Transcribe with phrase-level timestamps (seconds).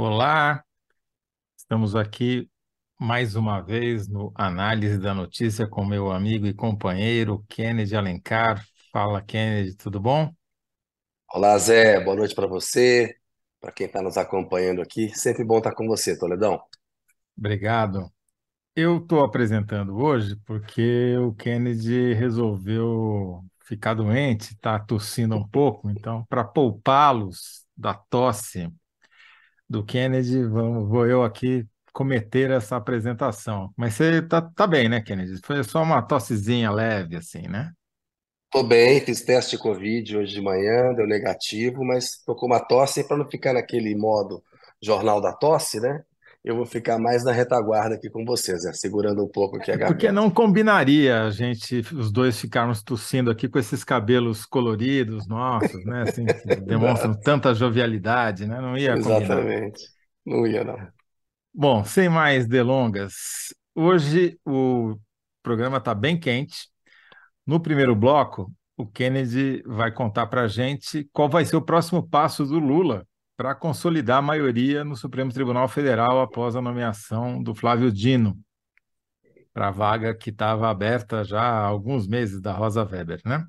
[0.00, 0.62] Olá,
[1.56, 2.48] estamos aqui
[3.00, 8.64] mais uma vez no Análise da Notícia com meu amigo e companheiro Kennedy Alencar.
[8.92, 10.32] Fala, Kennedy, tudo bom?
[11.34, 13.16] Olá, Zé, boa noite para você,
[13.60, 15.10] para quem está nos acompanhando aqui.
[15.18, 16.62] Sempre bom estar com você, Toledão.
[17.36, 18.08] Obrigado.
[18.76, 26.24] Eu estou apresentando hoje porque o Kennedy resolveu ficar doente, está tossindo um pouco, então,
[26.28, 28.72] para poupá-los da tosse
[29.68, 33.72] do Kennedy, vamos, vou eu aqui cometer essa apresentação.
[33.76, 35.40] Mas você tá, tá bem, né, Kennedy?
[35.44, 37.72] Foi só uma tossezinha leve, assim, né?
[38.50, 42.60] Tô bem, fiz teste de Covid hoje de manhã, deu negativo, mas tô com uma
[42.60, 44.42] tosse para não ficar naquele modo
[44.82, 46.02] jornal da tosse, né?
[46.50, 48.72] Eu vou ficar mais na retaguarda aqui com vocês, né?
[48.72, 49.92] segurando um pouco aqui a garganta.
[49.92, 55.84] Porque não combinaria a gente, os dois ficarmos tossindo aqui com esses cabelos coloridos nossos,
[55.84, 56.02] né?
[56.02, 58.60] Assim, que demonstram tanta jovialidade, né?
[58.60, 59.20] Não ia combinar.
[59.22, 59.82] Exatamente.
[60.24, 60.78] Não ia, não.
[61.52, 64.96] Bom, sem mais delongas, hoje o
[65.42, 66.68] programa está bem quente.
[67.46, 72.06] No primeiro bloco, o Kennedy vai contar para a gente qual vai ser o próximo
[72.06, 73.07] passo do Lula
[73.38, 78.36] para consolidar a maioria no Supremo Tribunal Federal após a nomeação do Flávio Dino
[79.54, 83.46] para a vaga que estava aberta já há alguns meses da Rosa Weber, né?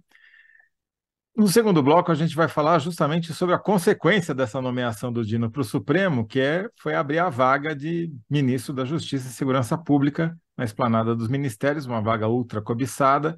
[1.35, 5.49] No segundo bloco, a gente vai falar justamente sobre a consequência dessa nomeação do Dino
[5.49, 9.75] para o Supremo, que é, foi abrir a vaga de ministro da Justiça e Segurança
[9.75, 13.35] Pública na esplanada dos ministérios, uma vaga ultra cobiçada.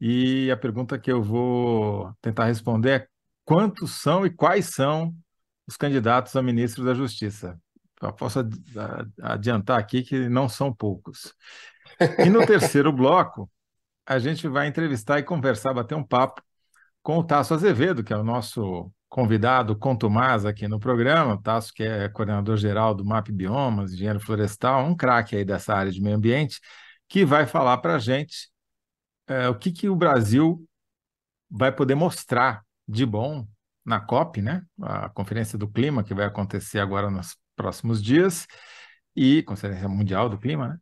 [0.00, 3.06] E a pergunta que eu vou tentar responder é
[3.44, 5.12] quantos são e quais são
[5.68, 7.60] os candidatos a ministro da Justiça.
[8.00, 8.40] Eu posso
[9.22, 11.34] adiantar aqui que não são poucos.
[12.18, 13.50] E no terceiro bloco,
[14.06, 16.42] a gente vai entrevistar e conversar, bater um papo
[17.02, 21.34] com o Tasso Azevedo, que é o nosso convidado contumaz aqui no programa.
[21.34, 25.92] O Tasso, que é coordenador-geral do MAP Biomas, engenheiro florestal, um craque aí dessa área
[25.92, 26.60] de meio ambiente,
[27.08, 28.48] que vai falar para a gente
[29.26, 30.66] é, o que, que o Brasil
[31.50, 33.46] vai poder mostrar de bom
[33.88, 34.62] na COP, né?
[34.82, 38.46] A Conferência do Clima, que vai acontecer agora nos próximos dias,
[39.16, 40.78] e Conferência Mundial do Clima, né?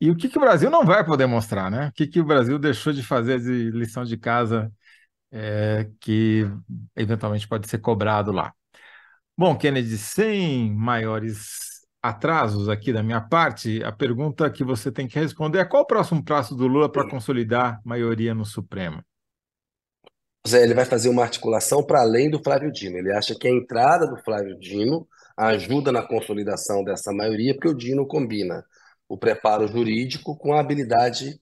[0.00, 1.88] E o que, que o Brasil não vai poder mostrar, né?
[1.88, 4.72] O que, que o Brasil deixou de fazer de lição de casa
[5.32, 6.44] é, que
[6.96, 8.52] eventualmente pode ser cobrado lá.
[9.36, 11.68] Bom, Kennedy, sem maiores
[12.02, 15.86] atrasos aqui da minha parte, a pergunta que você tem que responder é qual o
[15.86, 19.02] próximo passo do Lula para consolidar maioria no Supremo?
[20.48, 22.98] Zé, ele vai fazer uma articulação para além do Flávio Dino.
[22.98, 27.74] Ele acha que a entrada do Flávio Dino ajuda na consolidação dessa maioria, porque o
[27.74, 28.64] Dino combina
[29.08, 31.40] o preparo jurídico com a habilidade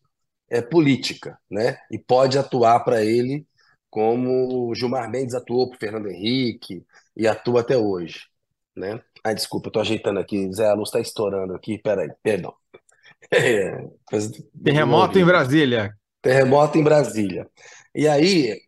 [0.49, 1.79] é, política, né?
[1.91, 3.47] E pode atuar para ele
[3.91, 6.85] como o Gilmar Mendes atuou para Fernando Henrique
[7.17, 8.27] e atua até hoje,
[8.77, 9.01] né?
[9.25, 10.53] Ai, desculpa, estou ajeitando aqui.
[10.53, 11.79] Zé, a luz está estourando aqui.
[11.79, 12.55] Peraí, perdão.
[13.33, 13.89] É,
[14.63, 15.93] Terremoto em Brasília.
[16.23, 17.49] Terremoto em Brasília.
[17.93, 18.61] E aí,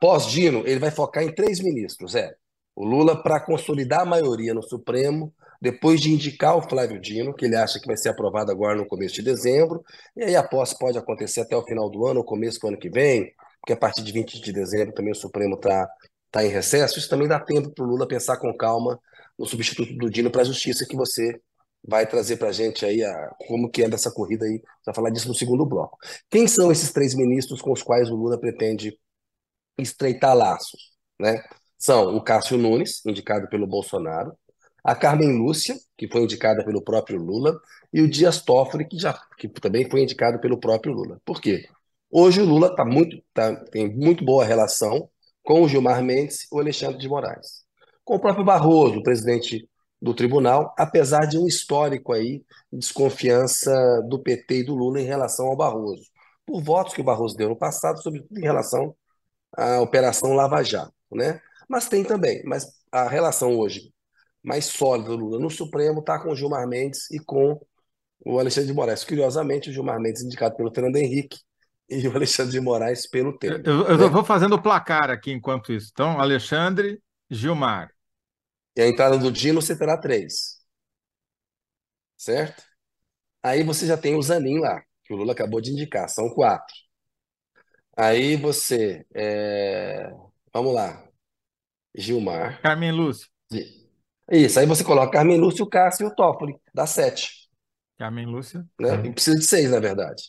[0.00, 2.34] pós-Dino, ele vai focar em três ministros, é.
[2.74, 7.46] O Lula, para consolidar a maioria no Supremo, depois de indicar o Flávio Dino, que
[7.46, 9.82] ele acha que vai ser aprovado agora no começo de dezembro,
[10.14, 12.78] e aí a posse pode acontecer até o final do ano, ou começo do ano
[12.78, 15.88] que vem, porque a partir de 20 de dezembro também o Supremo está
[16.30, 16.98] tá em recesso.
[16.98, 19.00] Isso também dá tempo para o Lula pensar com calma
[19.38, 21.40] no substituto do Dino para a justiça que você
[21.86, 25.10] vai trazer para a gente aí a, como que é dessa corrida aí, vai falar
[25.10, 25.98] disso no segundo bloco.
[26.28, 28.98] Quem são esses três ministros com os quais o Lula pretende
[29.78, 31.42] estreitar laços, né?
[31.78, 34.36] São o Cássio Nunes, indicado pelo Bolsonaro,
[34.82, 37.60] a Carmen Lúcia, que foi indicada pelo próprio Lula,
[37.92, 41.20] e o Dias Toffoli, que, já, que também foi indicado pelo próprio Lula.
[41.24, 41.68] Por quê?
[42.10, 45.10] Hoje o Lula tá muito, tá, tem muito boa relação
[45.42, 47.64] com o Gilmar Mendes e o Alexandre de Moraes.
[48.04, 49.68] Com o próprio Barroso, o presidente
[50.00, 53.72] do tribunal, apesar de um histórico aí de desconfiança
[54.08, 56.04] do PT e do Lula em relação ao Barroso,
[56.44, 58.94] por votos que o Barroso deu no passado, sobretudo em relação
[59.56, 61.40] a Operação Lava Jato, né?
[61.68, 63.92] Mas tem também, mas a relação hoje
[64.46, 67.60] mais sólida do Lula no Supremo está com o Gilmar Mendes e com
[68.24, 69.02] o Alexandre de Moraes.
[69.02, 71.40] Curiosamente, o Gilmar Mendes indicado pelo Fernando Henrique
[71.90, 73.62] e o Alexandre de Moraes pelo Temer.
[73.64, 74.06] Eu, eu né?
[74.06, 75.90] vou fazendo o placar aqui enquanto isso.
[75.92, 77.90] Então, Alexandre, Gilmar.
[78.76, 80.58] E a entrada do Dino você terá três.
[82.16, 82.62] Certo?
[83.42, 86.74] Aí você já tem o Zanin lá, que o Lula acabou de indicar, são quatro.
[87.96, 89.06] Aí você.
[89.14, 90.12] é,
[90.52, 91.04] Vamos lá.
[91.94, 92.60] Gilmar.
[92.62, 93.28] Carmen Lúcia.
[94.30, 96.56] Isso, aí você coloca Carmen Lúcia, o Cássio e o Toffoli.
[96.74, 97.48] Dá sete.
[97.98, 98.64] Carmen Lúcia.
[98.80, 99.06] Né?
[99.06, 100.22] E precisa de seis, na verdade.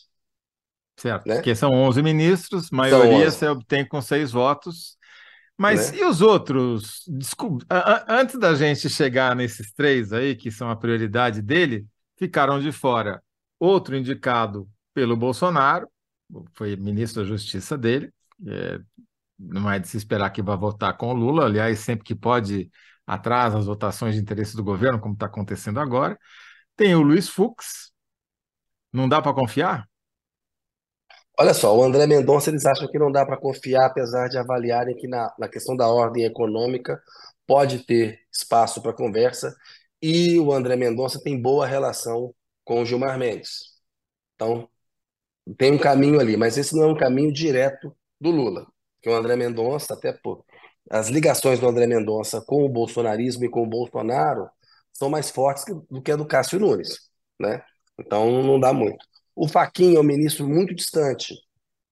[0.98, 1.26] Certo.
[1.26, 1.36] Né?
[1.36, 4.96] Porque são 11 ministros, maioria você obtém com seis votos.
[5.56, 5.98] Mas né?
[5.98, 7.04] e os outros?
[7.08, 7.64] Desculpa,
[8.06, 11.86] antes da gente chegar nesses três aí, que são a prioridade dele,
[12.16, 13.22] ficaram de fora
[13.58, 15.88] outro indicado pelo Bolsonaro,
[16.54, 18.12] foi ministro da Justiça dele,
[18.46, 18.78] é,
[19.38, 22.70] não é de se esperar que vá votar com o Lula, aliás, sempre que pode
[23.06, 26.18] atrasa as votações de interesse do governo, como está acontecendo agora.
[26.76, 27.92] Tem o Luiz Fux,
[28.92, 29.88] não dá para confiar?
[31.40, 34.96] Olha só, o André Mendonça eles acham que não dá para confiar, apesar de avaliarem
[34.96, 37.00] que na, na questão da ordem econômica
[37.46, 39.54] pode ter espaço para conversa,
[40.02, 42.34] e o André Mendonça tem boa relação
[42.64, 43.78] com o Gilmar Mendes.
[44.34, 44.68] Então,
[45.56, 48.66] tem um caminho ali, mas esse não é um caminho direto do Lula,
[49.00, 50.44] que o André Mendonça, até por
[50.90, 54.48] as ligações do André Mendonça com o bolsonarismo e com o Bolsonaro
[54.92, 57.62] são mais fortes do que a do Cássio Nunes, né?
[57.98, 59.04] Então não dá muito.
[59.34, 61.34] O Faquinha é um ministro muito distante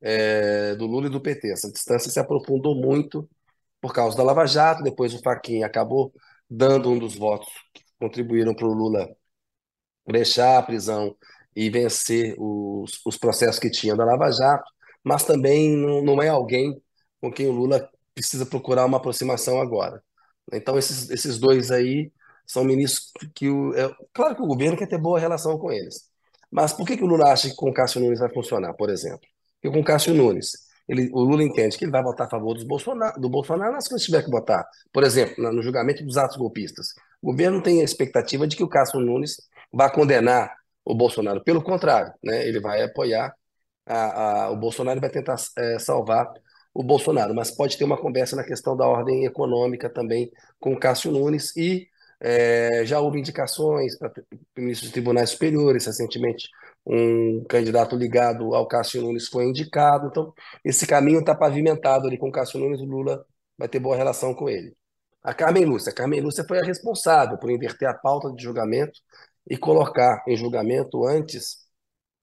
[0.00, 1.52] é, do Lula e do PT.
[1.52, 3.28] Essa distância se aprofundou muito
[3.80, 4.82] por causa da Lava Jato.
[4.82, 6.12] Depois o Faquinha acabou
[6.50, 9.08] dando um dos votos que contribuíram para o Lula
[10.06, 11.16] deixar a prisão
[11.56, 14.70] e vencer os, os processos que tinha da Lava Jato,
[15.02, 16.80] mas também não, não é alguém
[17.20, 20.02] com quem o Lula precisa procurar uma aproximação agora.
[20.52, 22.12] Então, esses, esses dois aí
[22.46, 23.48] são ministros que.
[23.48, 26.08] O, é, claro que o governo quer ter boa relação com eles,
[26.50, 28.90] mas por que, que o Lula acha que com o Cássio Nunes vai funcionar, por
[28.90, 29.26] exemplo?
[29.60, 30.52] Porque com o Cássio Nunes,
[30.86, 33.88] ele, o Lula entende que ele vai votar a favor dos Bolsonaro, do Bolsonaro nas
[33.88, 34.64] coisas que tiver que votar.
[34.92, 36.88] Por exemplo, no julgamento dos atos golpistas.
[37.20, 39.36] O governo tem a expectativa de que o Cássio Nunes
[39.72, 40.54] vá condenar
[40.86, 41.42] o Bolsonaro.
[41.42, 43.34] Pelo contrário, né, ele vai apoiar
[43.84, 46.32] a, a, o Bolsonaro e vai tentar é, salvar
[46.72, 47.34] o Bolsonaro.
[47.34, 50.30] Mas pode ter uma conversa na questão da ordem econômica também
[50.60, 51.88] com o Cássio Nunes e
[52.20, 54.12] é, já houve indicações para
[54.56, 56.48] ministros de tribunais superiores, recentemente
[56.86, 60.32] um candidato ligado ao Cássio Nunes foi indicado, então
[60.64, 63.26] esse caminho está pavimentado ali com o Cássio Nunes, o Lula
[63.58, 64.74] vai ter boa relação com ele.
[65.22, 69.00] A Carmen Lúcia, a Carmen Lúcia foi a responsável por inverter a pauta de julgamento
[69.48, 71.66] e colocar em julgamento antes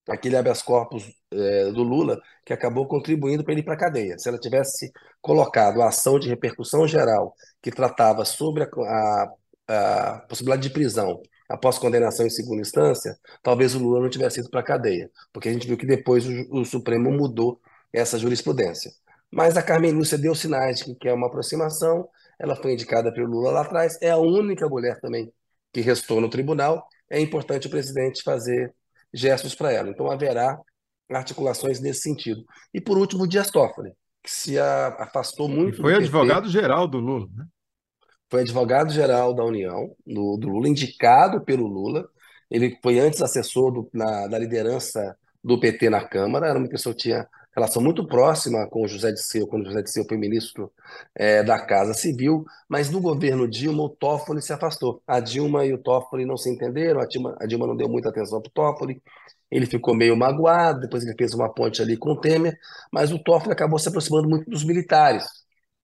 [0.10, 4.18] aquele habeas corpus é, do Lula, que acabou contribuindo para ele ir para a cadeia.
[4.20, 4.92] Se ela tivesse
[5.22, 9.34] colocado a ação de repercussão geral, que tratava sobre a, a
[9.68, 14.50] a possibilidade de prisão após condenação em segunda instância, talvez o Lula não tivesse ido
[14.50, 17.60] para a cadeia, porque a gente viu que depois o, o, Supremo mudou
[17.92, 18.92] essa jurisprudência.
[19.32, 22.08] Mas a Carmen Lúcia deu sinais de que quer uma aproximação,
[22.40, 25.32] ela foi indicada pelo Lula lá atrás, é a única mulher também
[25.72, 28.74] que restou no tribunal, é importante o presidente fazer
[29.14, 29.90] gestos para ela.
[29.90, 30.60] Então haverá
[31.12, 32.44] articulações nesse sentido.
[32.74, 33.92] E por último, o Dias Toffoli,
[34.24, 37.46] que se afastou muito e foi advogado-geral do Lula, né?
[38.30, 42.08] foi advogado-geral da União, do, do, Lula, indicado pelo Lula.
[42.50, 46.96] Ele foi antes assessor do, na, da liderança do PT na Câmara, era uma pessoa
[46.96, 50.06] que tinha relação muito próxima com o José de Seu, quando o José de Seu
[50.06, 50.72] foi ministro
[51.16, 55.02] é, da Casa Civil, mas no governo Dilma, o Toffoli se afastou.
[55.08, 58.10] A Dilma e o Toffoli não se entenderam, a Dilma, a Dilma não deu muita
[58.10, 59.02] atenção para o Toffoli,
[59.52, 62.58] ele ficou meio magoado, depois ele fez uma ponte ali com o Temer,
[62.92, 65.26] mas o Toffoli acabou se aproximando muito dos militares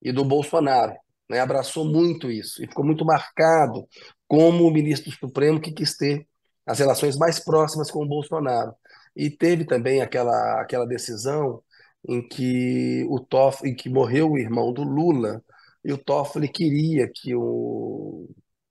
[0.01, 0.93] e do Bolsonaro
[1.29, 3.87] né, abraçou muito isso e ficou muito marcado
[4.27, 6.27] como o ministro Supremo que quis ter
[6.65, 8.73] as relações mais próximas com o Bolsonaro.
[9.15, 11.63] E teve também aquela, aquela decisão
[12.07, 15.43] em que o Toffoli, em que morreu o irmão do Lula,
[15.83, 18.29] e o Toffoli queria que o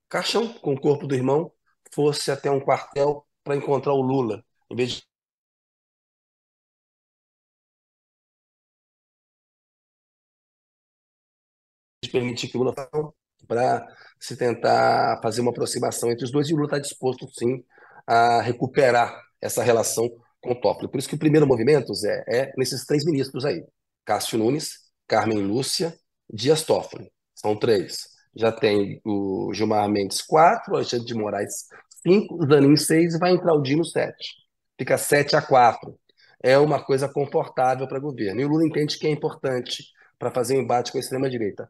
[0.09, 1.53] caixão com o corpo do irmão
[1.93, 5.03] fosse até um quartel para encontrar o Lula, em vez
[12.03, 12.75] de permitir que o Lula
[13.47, 13.87] para
[14.21, 17.65] se tentar fazer uma aproximação entre os dois, e o Lula está disposto, sim,
[18.07, 20.09] a recuperar essa relação
[20.41, 20.89] com Toffoli.
[20.89, 23.65] Por isso que o primeiro movimento, Zé, é nesses três ministros aí.
[24.05, 25.95] Cássio Nunes, Carmen Lúcia,
[26.33, 27.11] Dias Toffoli.
[27.35, 28.09] São três.
[28.35, 31.67] Já tem o Gilmar Mendes, quatro, Alexandre de Moraes,
[32.03, 34.35] cinco, o Daninho, seis, e vai entrar o Dino, sete.
[34.79, 35.99] Fica sete a quatro.
[36.41, 38.41] É uma coisa confortável para o governo.
[38.41, 39.85] E o Lula entende que é importante
[40.19, 41.69] para fazer um embate com a extrema-direita.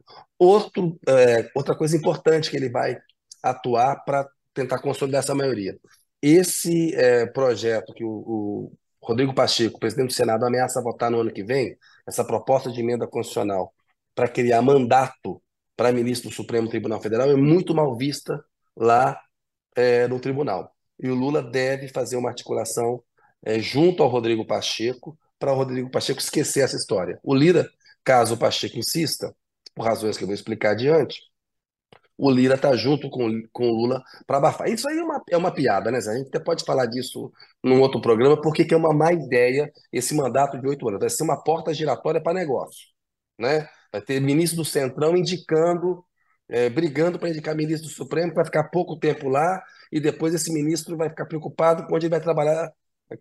[1.07, 2.97] É, outra coisa importante que ele vai
[3.41, 5.77] atuar para tentar consolidar essa maioria.
[6.21, 8.71] Esse é, projeto que o, o,
[9.01, 13.07] Rodrigo Pacheco, presidente do Senado, ameaça votar no ano que vem, essa proposta de emenda
[13.07, 13.73] constitucional
[14.13, 15.41] para criar mandato
[15.75, 18.43] para ministro do Supremo Tribunal Federal, é muito mal vista
[18.75, 19.19] lá
[19.75, 20.71] é, no tribunal.
[21.01, 23.01] E o Lula deve fazer uma articulação
[23.43, 27.17] é, junto ao Rodrigo Pacheco para o Rodrigo Pacheco esquecer essa história.
[27.23, 27.69] O Lira
[28.03, 29.33] Caso o Pacheco insista,
[29.75, 31.21] por razões que eu vou explicar adiante,
[32.19, 34.67] o Lira está junto com, com o Lula para abafar.
[34.67, 36.11] Isso aí é uma, é uma piada, né, Zé?
[36.11, 37.31] A gente até pode falar disso
[37.63, 40.99] num outro programa, porque que é uma má ideia esse mandato de oito anos.
[40.99, 42.87] Vai ser uma porta giratória para negócio.
[43.39, 43.69] Né?
[43.91, 46.03] Vai ter ministro do Centrão indicando,
[46.49, 50.51] é, brigando para indicar ministro do Supremo, vai ficar pouco tempo lá, e depois esse
[50.51, 52.69] ministro vai ficar preocupado com onde ele vai trabalhar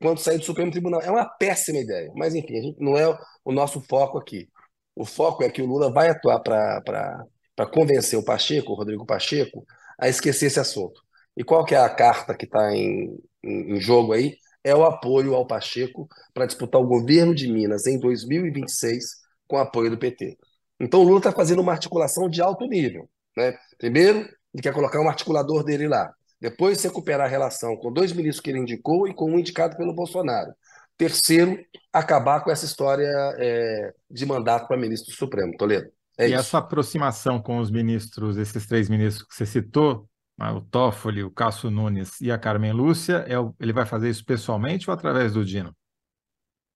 [0.02, 1.00] quando sair do Supremo Tribunal.
[1.02, 3.06] É uma péssima ideia, mas enfim, a gente, não é
[3.44, 4.48] o nosso foco aqui.
[4.94, 7.24] O foco é que o Lula vai atuar para
[7.66, 9.64] convencer o Pacheco, o Rodrigo Pacheco,
[9.98, 11.00] a esquecer esse assunto.
[11.36, 14.36] E qual que é a carta que está em, em, em jogo aí?
[14.62, 19.04] É o apoio ao Pacheco para disputar o governo de Minas em 2026
[19.46, 20.36] com apoio do PT.
[20.80, 23.08] Então o Lula está fazendo uma articulação de alto nível.
[23.36, 23.56] Né?
[23.78, 24.18] Primeiro,
[24.52, 26.12] ele quer colocar um articulador dele lá.
[26.40, 29.94] Depois, recuperar a relação com dois ministros que ele indicou e com um indicado pelo
[29.94, 30.52] Bolsonaro.
[30.96, 31.58] Terceiro,
[31.92, 35.56] acabar com essa história é, de mandato para ministro do Supremo.
[35.56, 35.90] Toledo.
[36.18, 36.40] É e isso.
[36.40, 41.30] essa aproximação com os ministros, esses três ministros que você citou, né, o Toffoli, o
[41.30, 45.32] Cássio Nunes e a Carmen Lúcia, é o, ele vai fazer isso pessoalmente ou através
[45.32, 45.74] do Dino?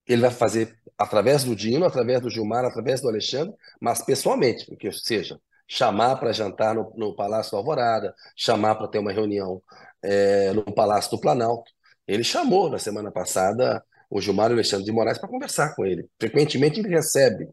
[0.06, 4.90] Ele vai fazer através do Dino, através do Gilmar, através do Alexandre, mas pessoalmente, porque
[4.92, 9.62] seja chamar para jantar no, no, Palácio Alvorada, chamar para ter uma reunião
[10.02, 11.70] é, no Palácio do Planalto.
[12.06, 15.86] Ele chamou na semana passada o Gilmar e o Alexandre de Moraes para conversar com
[15.86, 16.06] ele.
[16.20, 17.48] Frequentemente ele recebe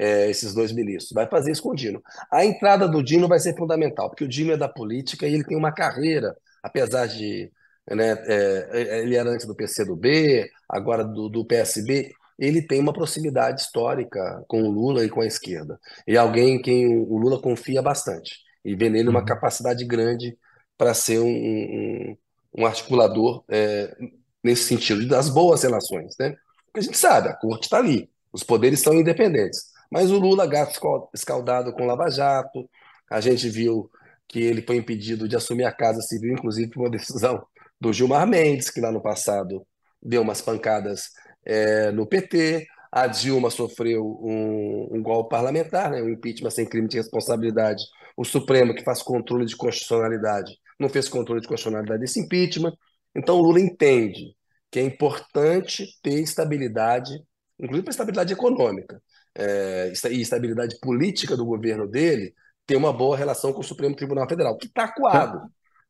[0.00, 1.12] é, esses dois ministros.
[1.12, 2.02] Vai fazer isso com o Dino.
[2.32, 5.44] A entrada do Dino vai ser fundamental, porque o Dino é da política e ele
[5.44, 7.52] tem uma carreira, apesar de.
[7.90, 13.60] Né, é, ele era antes do PCdoB, agora do, do PSB, ele tem uma proximidade
[13.60, 15.78] histórica com o Lula e com a esquerda.
[16.06, 18.36] E alguém em quem o Lula confia bastante.
[18.64, 19.26] E vê nele uma uhum.
[19.26, 20.38] capacidade grande
[20.78, 22.16] para ser um, um,
[22.58, 23.94] um articulador é,
[24.42, 26.14] nesse sentido, das boas relações.
[26.18, 26.34] Né?
[26.66, 29.70] Porque a gente sabe, a corte está ali, os poderes são independentes.
[29.90, 30.78] Mas o Lula, gato
[31.12, 32.68] escaldado com Lava Jato,
[33.10, 33.90] a gente viu
[34.28, 37.44] que ele foi impedido de assumir a Casa Civil, inclusive por uma decisão
[37.80, 39.66] do Gilmar Mendes, que lá no passado
[40.00, 41.10] deu umas pancadas
[41.44, 42.66] é, no PT.
[42.92, 47.82] A Dilma sofreu um, um golpe parlamentar, né, um impeachment sem crime de responsabilidade.
[48.16, 52.74] O Supremo, que faz controle de constitucionalidade, não fez controle de constitucionalidade desse impeachment.
[53.14, 54.36] Então, o Lula entende
[54.70, 57.12] que é importante ter estabilidade,
[57.58, 59.02] inclusive para estabilidade econômica
[59.40, 62.34] é, e estabilidade política do governo dele,
[62.66, 65.40] ter uma boa relação com o Supremo Tribunal Federal, que está coado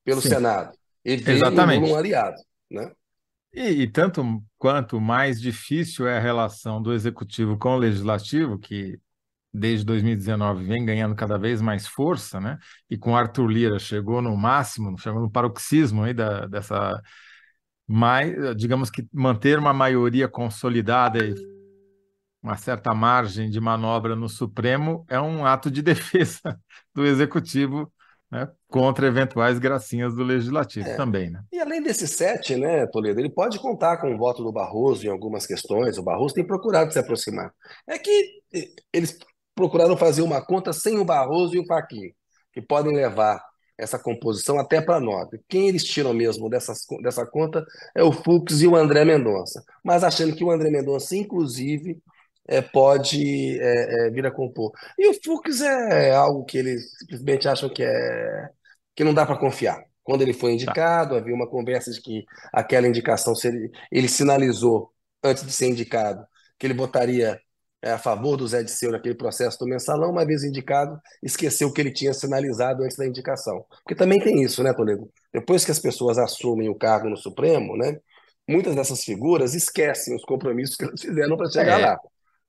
[0.05, 0.29] pelo Sim.
[0.29, 0.73] Senado.
[1.05, 2.37] E vê um aliado.
[2.71, 2.93] Né?
[3.53, 4.23] E, e, tanto
[4.57, 8.99] quanto mais difícil é a relação do executivo com o legislativo, que
[9.53, 12.57] desde 2019 vem ganhando cada vez mais força, né?
[12.89, 17.03] E com Arthur Lira chegou no máximo, chegou no paroxismo aí da, dessa
[17.89, 21.35] mais, digamos que manter uma maioria consolidada e
[22.43, 26.59] uma certa margem de manobra no Supremo é um ato de defesa
[26.95, 27.93] do executivo
[28.31, 30.95] né, contra eventuais gracinhas do legislativo é.
[30.95, 31.31] também.
[31.31, 31.43] Né?
[31.53, 35.11] E além desse sete, né, Toledo, ele pode contar com o voto do Barroso em
[35.11, 35.99] algumas questões.
[35.99, 37.53] O Barroso tem procurado se aproximar.
[37.87, 38.41] É que
[38.93, 39.19] eles
[39.55, 42.13] procuraram fazer uma conta sem o Barroso e o Faquinho,
[42.53, 43.43] que podem levar
[43.77, 45.41] essa composição até para nove.
[45.49, 47.65] Quem eles tiram mesmo dessas, dessa conta
[47.97, 49.65] é o Fux e o André Mendonça.
[49.83, 52.01] Mas achando que o André Mendonça, inclusive,
[52.51, 54.73] é, pode é, é, vir a compor.
[54.99, 58.49] E o Fux é algo que eles simplesmente acham que, é,
[58.95, 59.85] que não dá para confiar.
[60.03, 64.91] Quando ele foi indicado, havia uma conversa de que aquela indicação, ele, ele sinalizou,
[65.23, 66.27] antes de ser indicado,
[66.59, 67.41] que ele votaria
[67.81, 71.69] é, a favor do Zé de Seu naquele processo do mensalão, uma vez indicado, esqueceu
[71.69, 73.65] o que ele tinha sinalizado antes da indicação.
[73.85, 75.09] Porque também tem isso, né, Toledo?
[75.33, 77.97] Depois que as pessoas assumem o cargo no Supremo, né,
[78.49, 81.87] muitas dessas figuras esquecem os compromissos que elas fizeram para chegar é.
[81.87, 82.01] lá.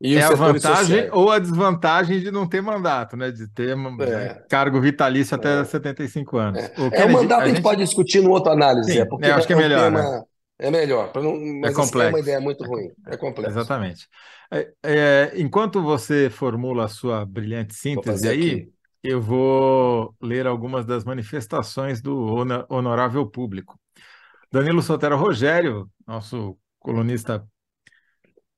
[0.03, 1.09] E é a vantagem sociais.
[1.13, 3.29] ou a desvantagem de não ter mandato, né?
[3.29, 4.43] De ter é.
[4.49, 5.63] cargo vitalício até é.
[5.63, 6.59] 75 anos.
[6.59, 6.73] É.
[6.77, 7.61] O, é, o mandato a gente...
[7.61, 9.83] pode discutir no outro análise, Sim, é, porque eu acho que é, é melhor.
[9.83, 10.01] Tema...
[10.01, 10.23] Né?
[10.57, 11.35] É melhor, não...
[11.59, 12.07] mas é complexo.
[12.07, 12.89] é uma ideia muito ruim.
[13.07, 13.51] É complexo.
[13.51, 14.07] Exatamente.
[14.51, 18.69] É, é, enquanto você formula a sua brilhante síntese aí, aqui.
[19.03, 22.15] eu vou ler algumas das manifestações do
[22.69, 23.79] honorável público.
[24.51, 27.43] Danilo Sotero Rogério, nosso colunista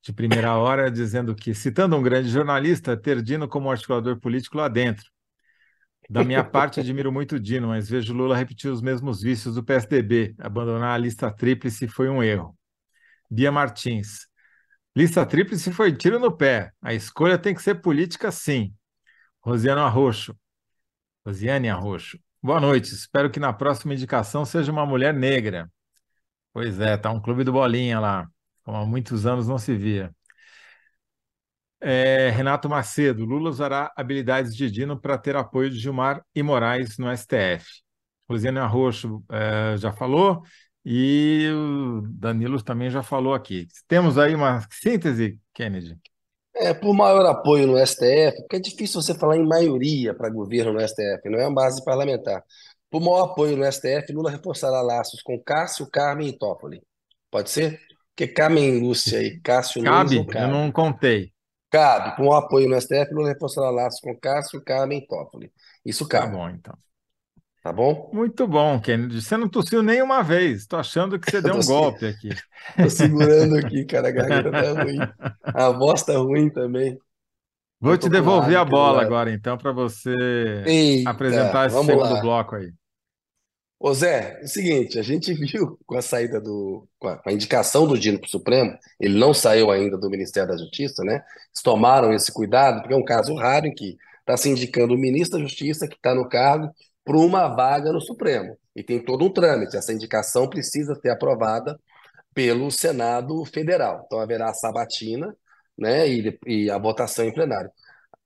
[0.04, 4.68] de primeira hora, dizendo que, citando um grande jornalista, ter Dino como articulador político lá
[4.68, 5.06] dentro.
[6.10, 10.36] Da minha parte, admiro muito Dino, mas vejo Lula repetir os mesmos vícios do PSDB.
[10.38, 12.54] Abandonar a lista tríplice foi um erro.
[13.32, 14.28] Bia Martins.
[14.94, 16.74] Lista tríplice foi tiro no pé.
[16.82, 18.76] A escolha tem que ser política, sim.
[19.40, 20.38] Rosiane Arroxo.
[21.26, 22.20] Rosiane Arroxo.
[22.42, 22.94] Boa noite.
[22.94, 25.72] Espero que na próxima indicação seja uma mulher negra.
[26.52, 28.28] Pois é, tá um clube do Bolinha lá
[28.66, 30.14] há muitos anos não se via.
[31.86, 36.98] É, Renato Macedo, Lula usará habilidades de Dino para ter apoio de Gilmar e Moraes
[36.98, 37.66] no STF.
[38.30, 40.44] Rosiane Arroxo é, já falou
[40.86, 43.68] e o Danilo também já falou aqui.
[43.88, 45.98] Temos aí uma síntese, Kennedy?
[46.56, 50.72] É, por maior apoio no STF, porque é difícil você falar em maioria para governo
[50.72, 52.44] no STF, não é uma base parlamentar.
[52.90, 56.82] Por maior apoio no STF, Lula reforçará laços com Cássio, Carmen e Toffoli.
[57.32, 57.80] Pode ser?
[58.16, 60.44] Porque Carmen Lúcia e Cássio Nunes não cabe.
[60.44, 61.34] Eu não contei.
[61.70, 62.16] Cabe.
[62.16, 65.52] Com o apoio no STF, Lula reforçará laços com Cássio, Carmen e Toffoli.
[65.86, 66.28] Isso Tá cabe.
[66.28, 66.78] bom, então.
[67.62, 68.12] Tá bom?
[68.12, 69.22] Muito bom, Kennedy.
[69.22, 70.62] Você não tossiu nem uma vez.
[70.62, 72.30] Estou achando que você deu Tô, um se- golpe aqui.
[72.80, 74.10] tô segurando aqui, cara.
[74.10, 75.14] A garganta tá ruim.
[75.54, 76.98] A voz tá ruim também.
[77.80, 80.14] Vou Eu te tô devolver a bola agora, então, para você
[80.64, 82.22] Eita, apresentar esse segundo lá.
[82.22, 82.72] bloco aí.
[83.86, 87.86] Ô Zé, é o seguinte, a gente viu com a saída do, com a, indicação
[87.86, 91.16] do Dino para o Supremo, ele não saiu ainda do Ministério da Justiça, né?
[91.16, 94.98] Eles tomaram esse cuidado, porque é um caso raro em que está se indicando o
[94.98, 96.74] ministro da Justiça que está no cargo
[97.04, 98.58] para uma vaga no Supremo.
[98.74, 101.78] E tem todo um trâmite, essa indicação precisa ser aprovada
[102.34, 104.04] pelo Senado Federal.
[104.06, 105.36] Então haverá a sabatina,
[105.78, 107.70] né, e, e a votação em plenário.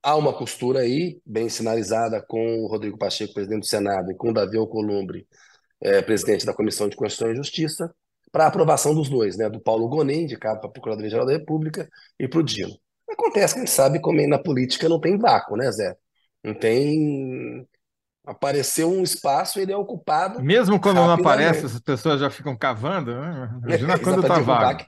[0.04, 4.30] Há uma postura aí, bem sinalizada com o Rodrigo Pacheco, presidente do Senado, e com
[4.30, 5.28] o Davi Alcolumbre,
[5.82, 7.94] é, presidente da Comissão de Constituição e Justiça,
[8.32, 11.88] para a aprovação dos dois, né, do Paulo Gonet, indicado para a Procuradoria-Geral da República,
[12.20, 12.78] e para o Dino.
[13.10, 15.96] Acontece que a gente sabe como na política não tem vácuo, né, Zé?
[16.44, 17.68] Não tem.
[18.26, 23.16] Apareceu um espaço, ele é ocupado Mesmo quando não aparece, as pessoas já ficam cavando,
[23.16, 23.50] né?
[23.64, 24.60] É, Imagina quando para está derrubar.
[24.60, 24.86] vago.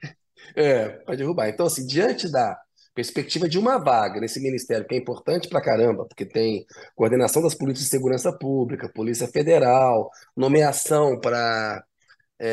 [0.56, 1.48] É, para derrubar.
[1.48, 2.60] Então, assim, diante da
[2.94, 6.66] perspectiva de uma vaga nesse ministério, que é importante pra caramba, porque tem
[6.96, 11.84] coordenação das políticas de segurança pública, Polícia Federal, nomeação para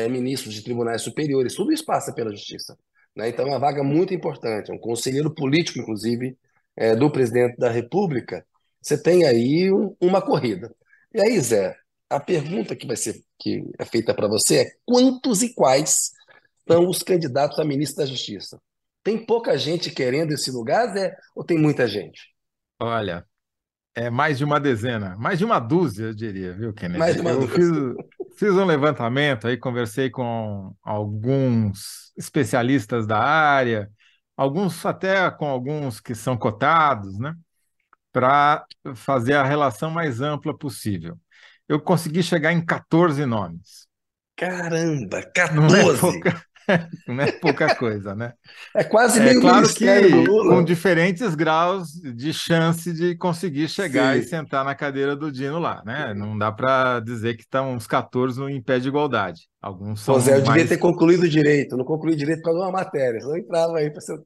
[0.09, 2.77] ministros de tribunais superiores, tudo isso passa pela Justiça.
[3.15, 3.29] Né?
[3.29, 6.37] Então, é uma vaga muito importante, é um conselheiro político, inclusive,
[6.75, 8.45] é, do presidente da República.
[8.81, 10.73] Você tem aí um- uma corrida.
[11.13, 11.75] E aí, Zé,
[12.09, 16.11] a pergunta que vai ser que é feita para você é quantos e quais
[16.67, 18.59] são os candidatos a ministro da Justiça?
[19.07, 22.27] Tem pouca gente querendo esse lugar, Zé, ou tem muita gente?
[22.79, 23.25] Olha,
[23.95, 26.99] é mais de uma dezena, mais de uma dúzia, eu diria, viu, Kennedy?
[26.99, 27.49] Mais de uma Eu dúzia.
[27.49, 27.69] fiz,
[28.37, 33.91] fiz um levantamento aí, conversei com alguns especialistas da área,
[34.37, 37.35] alguns até com alguns que são cotados, né,
[38.11, 38.65] para
[38.95, 41.19] fazer a relação mais ampla possível.
[41.69, 43.87] Eu consegui chegar em 14 nomes.
[44.37, 45.99] Caramba, Não é 14!
[45.99, 46.45] pouca,
[47.07, 48.33] não é pouca coisa, né?
[48.75, 50.55] É quase É meio claro ministério do que Lula.
[50.55, 54.23] com diferentes graus de chance de conseguir chegar e Sim.
[54.23, 56.13] sentar na cadeira do Dino lá, né?
[56.13, 59.41] Não dá para dizer que estão uns 14 no em pé de igualdade.
[59.61, 60.69] Alguns são Zé, eu devia mais.
[60.69, 61.75] ter concluído direito.
[61.77, 63.19] Não concluí direito por causa de uma matéria.
[63.19, 64.17] Senão eu entrava aí para ser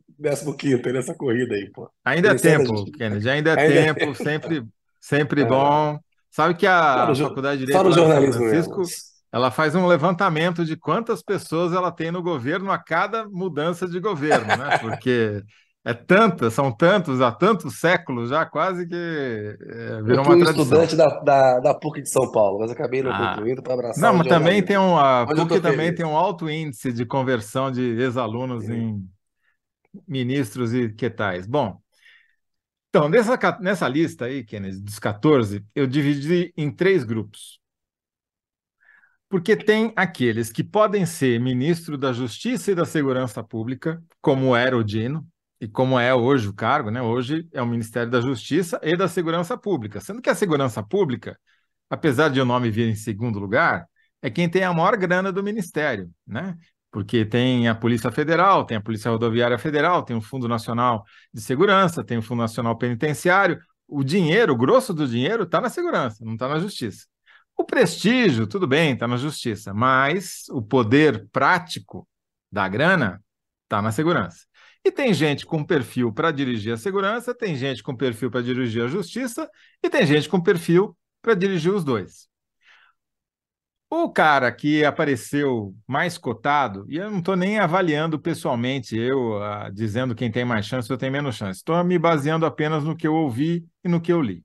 [0.57, 1.89] 15 nessa corrida aí, pô.
[2.05, 2.97] Ainda é tempo, Justiça.
[2.97, 4.63] Kennedy, ainda é Ainda é tempo, sempre,
[4.99, 5.45] sempre É.
[5.45, 5.99] bom.
[6.29, 9.01] Sabe que a Faculdade de só Direito no de São jornalismo Francisco, mesmo.
[9.31, 13.99] Ela faz um levantamento de quantas pessoas ela tem no governo a cada mudança de
[13.99, 14.71] governo, né?
[14.79, 15.43] Porque
[15.85, 20.37] é tantas, são tantos, há tantos séculos já, quase que é, Eu virou fui uma
[20.37, 20.43] um tradição.
[20.43, 24.13] estudante da, da, da PUC de São Paulo, mas acabei não Ah, concluindo para abraçar
[24.13, 25.95] não, mas também tem um, a Onde eu PUC também feliz.
[25.95, 29.07] tem um alto índice de conversão de ex-alunos em
[30.07, 31.47] ministros e que tais.
[31.47, 31.81] Bom,
[32.89, 37.60] então, nessa, nessa lista aí, Kennedy, dos 14, eu dividi em três grupos.
[39.31, 44.77] Porque tem aqueles que podem ser ministro da Justiça e da Segurança Pública, como era
[44.77, 45.25] o Dino,
[45.61, 47.01] e como é hoje o cargo, né?
[47.01, 50.01] Hoje é o Ministério da Justiça e da Segurança Pública.
[50.01, 51.39] Sendo que a Segurança Pública,
[51.89, 53.87] apesar de o nome vir em segundo lugar,
[54.21, 56.57] é quem tem a maior grana do Ministério, né?
[56.91, 61.39] Porque tem a Polícia Federal, tem a Polícia Rodoviária Federal, tem o Fundo Nacional de
[61.39, 63.57] Segurança, tem o Fundo Nacional Penitenciário.
[63.87, 67.05] O dinheiro, o grosso do dinheiro, está na segurança, não está na justiça.
[67.61, 72.09] O prestígio, tudo bem, está na justiça, mas o poder prático
[72.51, 73.23] da grana
[73.65, 74.47] está na segurança.
[74.83, 78.83] E tem gente com perfil para dirigir a segurança, tem gente com perfil para dirigir
[78.83, 79.47] a justiça,
[79.83, 82.27] e tem gente com perfil para dirigir os dois.
[83.91, 89.69] O cara que apareceu mais cotado, e eu não estou nem avaliando pessoalmente, eu ah,
[89.69, 93.05] dizendo quem tem mais chance ou tem menos chance, estou me baseando apenas no que
[93.05, 94.43] eu ouvi e no que eu li.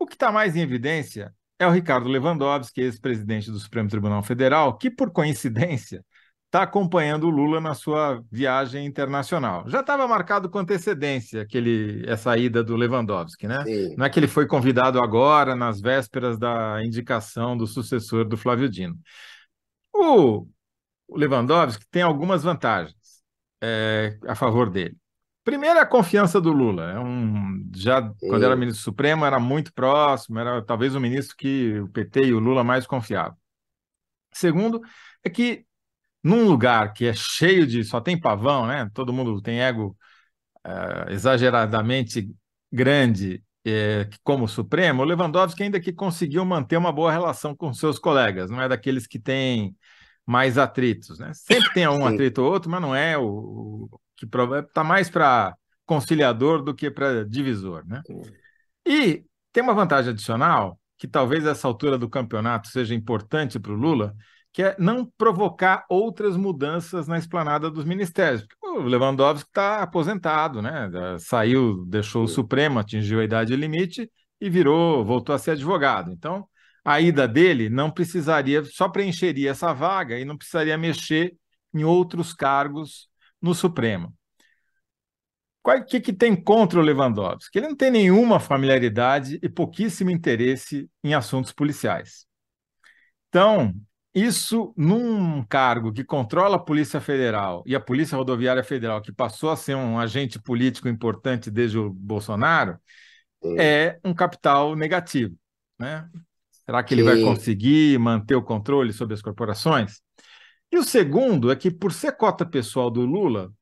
[0.00, 4.76] O que está mais em evidência é o Ricardo Lewandowski, ex-presidente do Supremo Tribunal Federal,
[4.76, 6.04] que, por coincidência,
[6.46, 9.66] está acompanhando o Lula na sua viagem internacional.
[9.68, 13.62] Já estava marcado com antecedência aquele, essa ida do Lewandowski, né?
[13.64, 13.94] Sim.
[13.96, 18.68] Não é que ele foi convidado agora, nas vésperas da indicação do sucessor do Flávio
[18.68, 18.98] Dino.
[19.94, 20.46] O
[21.10, 23.22] Lewandowski tem algumas vantagens
[23.62, 24.96] é, a favor dele.
[25.44, 26.92] Primeiro, a confiança do Lula.
[26.92, 28.60] É um, já quando era Sim.
[28.60, 32.62] ministro supremo, era muito próximo, era talvez o ministro que o PT e o Lula
[32.62, 33.36] mais confiavam.
[34.32, 34.80] Segundo,
[35.24, 35.66] é que
[36.22, 38.88] num lugar que é cheio de só tem pavão, né?
[38.94, 39.96] Todo mundo tem ego
[40.66, 42.30] uh, exageradamente
[42.70, 47.98] grande é, como Supremo, o Lewandowski ainda que conseguiu manter uma boa relação com seus
[47.98, 49.76] colegas, não é daqueles que têm
[50.26, 51.32] mais atritos, né?
[51.34, 55.54] Sempre tem um atrito ou outro, mas não é o, o que está mais para
[55.84, 58.02] conciliador do que para divisor, né?
[58.86, 63.76] E tem uma vantagem adicional que talvez essa altura do campeonato seja importante para o
[63.76, 64.14] Lula,
[64.52, 68.46] que é não provocar outras mudanças na esplanada dos ministérios.
[68.62, 70.90] o Lewandowski está aposentado, né?
[71.18, 76.10] Saiu, deixou o Supremo, atingiu a idade limite e virou, voltou a ser advogado.
[76.10, 76.46] Então,
[76.84, 81.34] a ida dele não precisaria, só preencheria essa vaga e não precisaria mexer
[81.74, 83.08] em outros cargos
[83.42, 84.14] no Supremo.
[85.64, 87.58] O que, que tem contra o Lewandowski?
[87.58, 92.26] Ele não tem nenhuma familiaridade e pouquíssimo interesse em assuntos policiais.
[93.28, 93.72] Então,
[94.14, 99.50] isso num cargo que controla a Polícia Federal e a Polícia Rodoviária Federal, que passou
[99.50, 102.76] a ser um agente político importante desde o Bolsonaro,
[103.42, 103.56] Sim.
[103.58, 105.34] é um capital negativo.
[105.78, 106.08] Né?
[106.50, 107.08] Será que ele Sim.
[107.08, 110.02] vai conseguir manter o controle sobre as corporações?
[110.72, 113.52] E o segundo é que, por ser cota pessoal do Lula,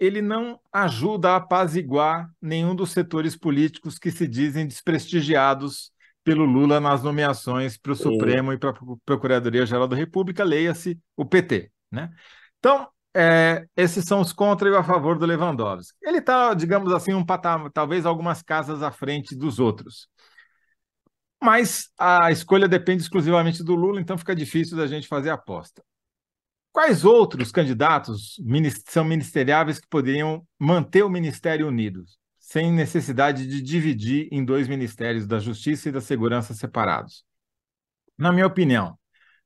[0.00, 5.92] ele não ajuda a apaziguar nenhum dos setores políticos que se dizem desprestigiados
[6.24, 11.24] pelo Lula nas nomeações para o Supremo e para a Procuradoria-Geral da República, leia-se o
[11.24, 11.70] PT.
[11.90, 12.10] Né?
[12.58, 15.96] Então, é, esses são os contra e a favor do Lewandowski.
[16.02, 20.08] Ele está, digamos assim, um patamar, talvez algumas casas à frente dos outros.
[21.40, 25.82] Mas a escolha depende exclusivamente do Lula, então fica difícil da gente fazer aposta.
[26.76, 28.36] Quais outros candidatos
[28.86, 32.04] são ministeriáveis que poderiam manter o Ministério unido?
[32.38, 37.24] sem necessidade de dividir em dois ministérios da Justiça e da Segurança separados.
[38.16, 38.96] Na minha opinião,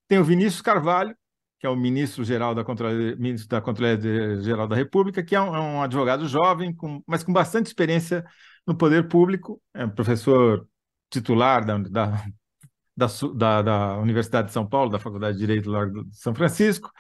[0.09, 1.17] tem o Vinícius Carvalho,
[1.59, 5.55] que é o ministro-geral da Controladoria, ministro da Controladoria Geral da República, que é um,
[5.55, 8.23] é um advogado jovem, com, mas com bastante experiência
[8.67, 10.69] no poder público, é professor
[11.09, 12.25] titular da, da,
[13.35, 16.91] da, da, Universidade de São Paulo, da Faculdade de Direito lá de São Francisco,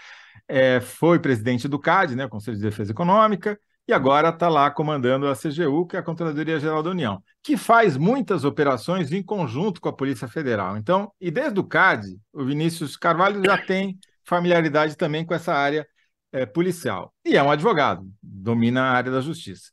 [0.50, 5.28] é, foi presidente do CAD, né, Conselho de Defesa Econômica, e agora está lá comandando
[5.28, 9.80] a CGU, que é a Controladoria Geral da União, que faz muitas operações em conjunto
[9.80, 10.76] com a Polícia Federal.
[10.76, 15.86] Então, e desde o CAD, o Vinícius Carvalho já tem familiaridade também com essa área
[16.32, 17.12] é, policial.
[17.24, 19.70] E é um advogado, domina a área da justiça.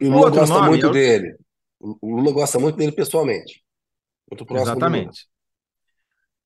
[0.00, 0.92] E o Lula gosta muito é o...
[0.92, 1.36] dele.
[1.80, 3.62] O Lula gosta muito dele pessoalmente.
[4.30, 5.26] Muito próximo Exatamente.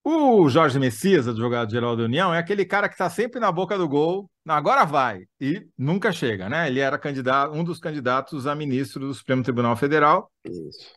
[0.06, 3.88] O Jorge Messias, advogado-geral da União, é aquele cara que está sempre na boca do
[3.88, 6.68] gol, agora vai, e nunca chega, né?
[6.68, 10.30] Ele era candidato, um dos candidatos a ministro do Supremo Tribunal Federal.
[10.44, 10.92] Isso.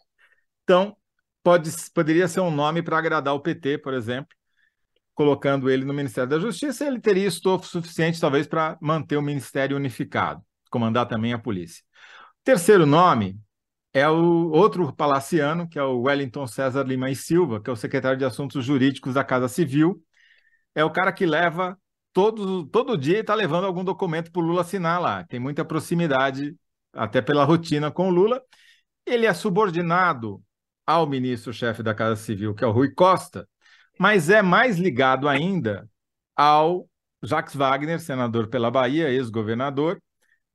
[0.63, 0.93] Então,
[1.41, 4.36] pode, poderia ser um nome para agradar o PT, por exemplo,
[5.15, 9.78] colocando ele no Ministério da Justiça, ele teria estofo suficiente, talvez, para manter o Ministério
[9.78, 11.82] unificado, comandar também a polícia.
[12.43, 13.39] Terceiro nome
[13.98, 17.76] é o outro palaciano, que é o Wellington César Lima e Silva, que é o
[17.76, 20.04] secretário de Assuntos Jurídicos da Casa Civil.
[20.76, 21.76] É o cara que leva
[22.14, 25.24] todo, todo dia está levando algum documento para o Lula assinar lá.
[25.24, 26.56] Tem muita proximidade,
[26.94, 28.40] até pela rotina com o Lula.
[29.04, 30.44] Ele é subordinado
[30.86, 33.50] ao ministro-chefe da Casa Civil, que é o Rui Costa,
[34.00, 35.90] mas é mais ligado ainda
[36.36, 36.88] ao
[37.24, 40.00] Jacques Wagner, senador pela Bahia, ex-governador,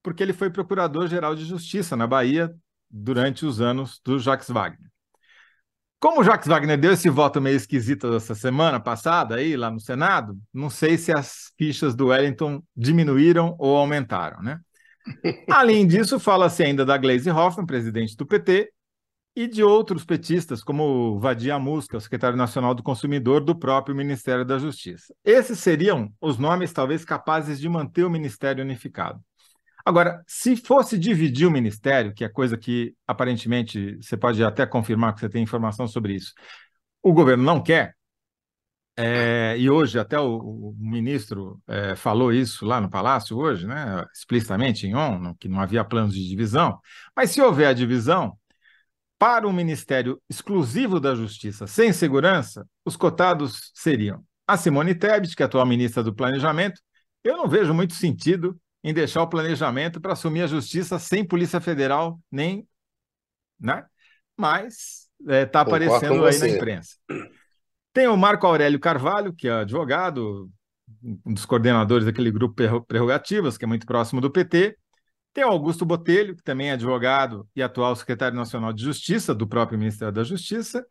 [0.00, 2.54] porque ele foi procurador-geral de Justiça na Bahia
[2.92, 4.90] durante os anos do Jacques Wagner.
[5.98, 9.78] Como o Jacques Wagner deu esse voto meio esquisito essa semana passada aí lá no
[9.78, 14.58] Senado, não sei se as fichas do Wellington diminuíram ou aumentaram, né?
[15.48, 18.72] Além disso, fala-se ainda da Gleisi Hoffmann, presidente do PT,
[19.34, 24.58] e de outros petistas, como Vadia Musca, secretário nacional do consumidor do próprio Ministério da
[24.58, 25.14] Justiça.
[25.24, 29.20] Esses seriam os nomes talvez capazes de manter o Ministério unificado.
[29.84, 35.14] Agora, se fosse dividir o ministério, que é coisa que aparentemente você pode até confirmar
[35.14, 36.32] que você tem informação sobre isso,
[37.02, 37.94] o governo não quer,
[38.96, 44.04] é, e hoje até o, o ministro é, falou isso lá no Palácio hoje, né,
[44.14, 46.78] explicitamente em ONU, que não havia planos de divisão,
[47.16, 48.36] mas se houver a divisão,
[49.18, 55.42] para o Ministério exclusivo da Justiça sem segurança, os cotados seriam a Simone Tebet, que
[55.42, 56.80] é atual ministra do Planejamento,
[57.22, 61.60] eu não vejo muito sentido em deixar o planejamento para assumir a justiça sem Polícia
[61.60, 62.66] Federal, nem.
[63.58, 63.84] Né?
[64.36, 66.96] Mas está é, tá aparecendo aí na imprensa.
[67.92, 70.50] Tem o Marco Aurélio Carvalho, que é advogado,
[71.24, 72.54] um dos coordenadores daquele grupo
[72.86, 74.76] Prerrogativas, que é muito próximo do PT.
[75.32, 79.46] Tem o Augusto Botelho, que também é advogado e atual secretário nacional de Justiça do
[79.46, 80.84] próprio Ministério da Justiça.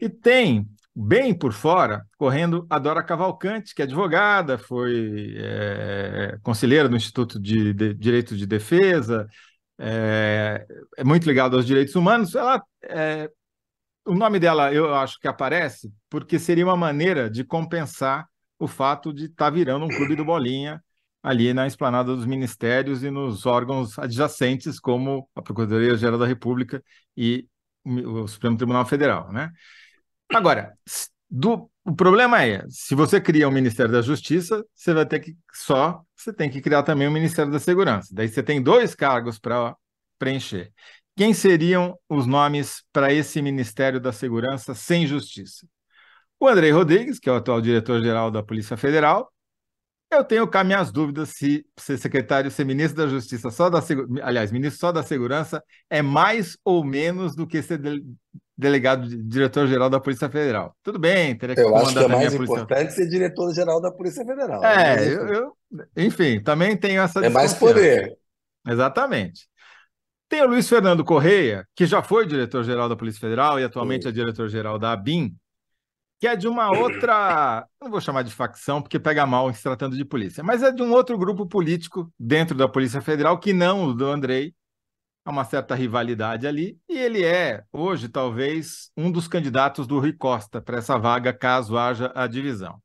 [0.00, 6.88] E tem bem por fora, correndo a Dora Cavalcante, que é advogada, foi é, conselheira
[6.88, 9.26] do Instituto de, de Direito de Defesa,
[9.78, 12.34] é, é muito ligado aos direitos humanos.
[12.34, 13.30] Ela, é,
[14.04, 18.26] o nome dela eu acho que aparece porque seria uma maneira de compensar
[18.58, 20.82] o fato de estar tá virando um clube do Bolinha
[21.22, 26.82] ali na esplanada dos ministérios e nos órgãos adjacentes, como a Procuradoria-Geral da República
[27.16, 27.46] e
[27.84, 29.52] o Supremo Tribunal Federal, né?
[30.34, 30.76] Agora,
[31.30, 35.20] do, o problema é, se você cria o um Ministério da Justiça, você vai ter
[35.20, 38.08] que só, você tem que criar também o um Ministério da Segurança.
[38.12, 39.76] Daí você tem dois cargos para
[40.18, 40.72] preencher.
[41.16, 45.66] Quem seriam os nomes para esse Ministério da Segurança sem justiça?
[46.40, 49.32] O Andrei Rodrigues, que é o atual diretor-geral da Polícia Federal.
[50.10, 53.80] Eu tenho cá minhas dúvidas se ser secretário, ser ministro da Justiça só da
[54.22, 57.80] aliás, ministro só da Segurança é mais ou menos do que ser
[58.62, 60.74] delegado, diretor-geral da Polícia Federal.
[60.82, 64.64] Tudo bem, teria que Eu acho que é mais importante ser diretor-geral da Polícia Federal.
[64.64, 65.14] É, né?
[65.14, 65.56] eu, eu,
[65.96, 68.16] enfim, também tenho essa É mais poder.
[68.66, 69.46] Exatamente.
[70.28, 74.08] Tem o Luiz Fernando Correia, que já foi diretor-geral da Polícia Federal e atualmente Sim.
[74.08, 75.36] é diretor-geral da ABIN,
[76.18, 79.96] que é de uma outra, não vou chamar de facção, porque pega mal se tratando
[79.96, 83.86] de polícia, mas é de um outro grupo político dentro da Polícia Federal, que não
[83.86, 84.54] o do Andrei,
[85.24, 90.12] há uma certa rivalidade ali, e ele é, hoje, talvez, um dos candidatos do Rui
[90.12, 92.82] Costa para essa vaga, caso haja a divisão.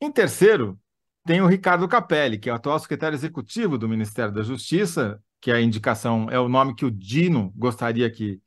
[0.00, 0.78] Em terceiro,
[1.26, 5.50] tem o Ricardo Capelli, que é o atual secretário executivo do Ministério da Justiça, que
[5.50, 8.40] a indicação é o nome que o Dino gostaria que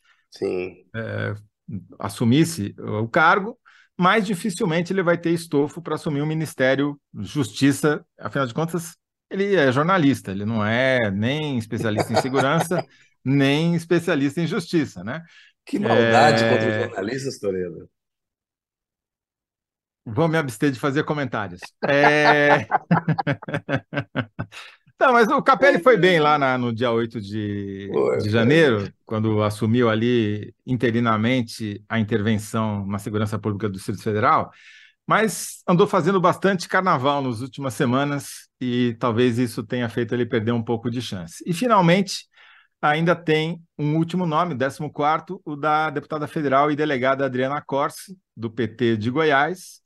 [0.96, 1.36] é,
[2.00, 3.58] assumisse o cargo,
[3.98, 8.96] mas dificilmente ele vai ter estofo para assumir o Ministério Justiça, afinal de contas,
[9.30, 12.84] ele é jornalista, ele não é nem especialista em segurança,
[13.23, 15.23] nem especialista em justiça, né?
[15.65, 16.49] Que maldade é...
[16.49, 17.89] contra os jornalistas, Toledo.
[20.05, 21.62] Vou me abster de fazer comentários.
[21.88, 22.67] É...
[24.99, 27.89] Não, mas o Capelli foi bem lá na, no dia 8 de,
[28.21, 34.51] de janeiro, quando assumiu ali interinamente a intervenção na segurança pública do Distrito Federal,
[35.05, 40.53] mas andou fazendo bastante carnaval nas últimas semanas e talvez isso tenha feito ele perder
[40.53, 41.43] um pouco de chance.
[41.45, 42.27] E finalmente,
[42.84, 48.52] ainda tem um último nome, 14, o da deputada federal e delegada Adriana Corse, do
[48.52, 49.82] PT de Goiás,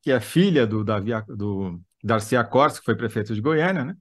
[0.00, 3.96] que é filha do, Davi, do Darcy Corse, que foi prefeito de Goiânia, né?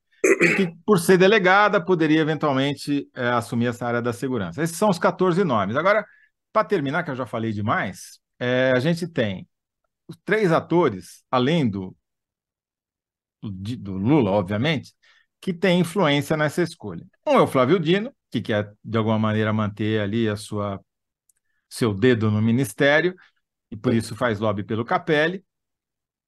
[0.55, 4.61] que, por ser delegada, poderia eventualmente é, assumir essa área da segurança.
[4.61, 5.75] Esses são os 14 nomes.
[5.75, 6.05] Agora,
[6.53, 9.47] para terminar, que eu já falei demais, é, a gente tem
[10.23, 11.95] três atores, além do,
[13.41, 14.93] do, do, Lula, obviamente,
[15.41, 17.05] que tem influência nessa escolha.
[17.27, 20.81] Um é o Flávio Dino, que quer, de alguma maneira, manter ali a sua
[21.69, 23.15] seu dedo no ministério,
[23.71, 25.43] e por isso faz lobby pelo Capelli.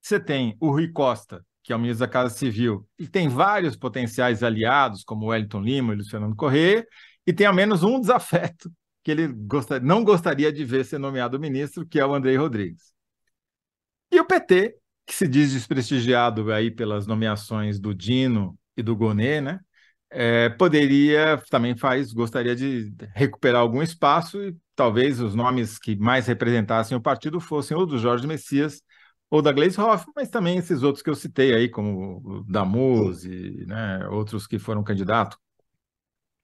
[0.01, 3.75] Você tem o Rui Costa, que é o ministro da Casa Civil, e tem vários
[3.75, 6.87] potenciais aliados, como Wellington Lima e Luciano Correia,
[7.25, 8.71] e tem ao menos um desafeto
[9.03, 9.27] que ele
[9.83, 12.93] não gostaria de ver ser nomeado ministro, que é o Andrei Rodrigues.
[14.11, 19.41] E o PT, que se diz desprestigiado aí pelas nomeações do Dino e do Gonê,
[19.41, 19.59] né?
[20.09, 26.27] É, poderia, também faz, gostaria de recuperar algum espaço e talvez os nomes que mais
[26.27, 28.81] representassem o partido fossem ou do Jorge Messias
[29.29, 33.65] ou da Gleisi Hoffmann, mas também esses outros que eu citei aí, como o Damuse,
[33.67, 35.37] né, outros que foram candidatos,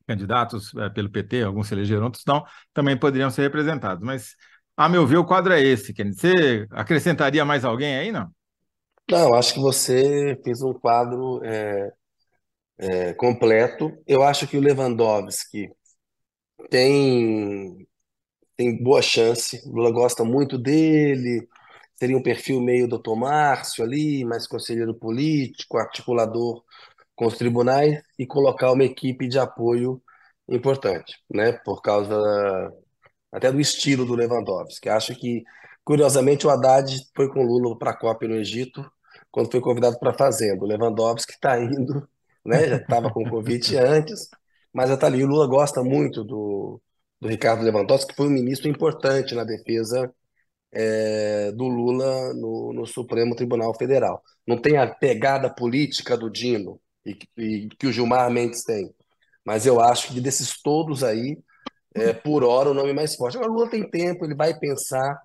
[0.06, 4.04] candidatos é, pelo PT, alguns se elegeram, outros não, também poderiam ser representados.
[4.04, 4.36] Mas,
[4.76, 5.93] a meu ver, o quadro é esse.
[5.93, 8.30] Quer você acrescentaria mais alguém aí, não?
[9.10, 11.91] Não, acho que você fez um quadro é,
[12.78, 13.92] é, completo.
[14.08, 15.70] Eu acho que o Lewandowski
[16.70, 17.88] tem,
[18.58, 19.62] tem boa chance.
[19.68, 21.48] O Lula gosta muito dele,
[21.96, 26.64] Seria um perfil meio doutor Márcio ali, mais conselheiro político, articulador
[27.16, 30.02] com os tribunais e colocar uma equipe de apoio
[30.50, 31.54] importante, né?
[31.54, 32.14] Por causa
[33.32, 34.90] até do estilo do Lewandowski.
[34.90, 35.44] Acho que,
[35.84, 38.84] curiosamente, o Haddad foi com Lula para a Copa no Egito
[39.32, 40.64] quando foi convidado para a Fazenda.
[40.64, 42.08] O Lewandowski está indo,
[42.45, 42.67] né?
[42.67, 44.29] Já estava com convite antes,
[44.73, 45.23] mas já está ali.
[45.23, 46.82] O Lula gosta muito do,
[47.19, 50.13] do Ricardo Lewandowski, que foi um ministro importante na defesa
[50.71, 54.21] é, do Lula no, no, Supremo Tribunal Federal.
[54.45, 58.93] Não tem a pegada política do Dino e, e, que o Gilmar Mendes tem.
[59.45, 61.38] Mas eu acho que desses todos aí,
[61.93, 63.38] é, por hora, o nome mais forte.
[63.38, 65.21] Agora, o Lula tem tempo, ele vai pensar,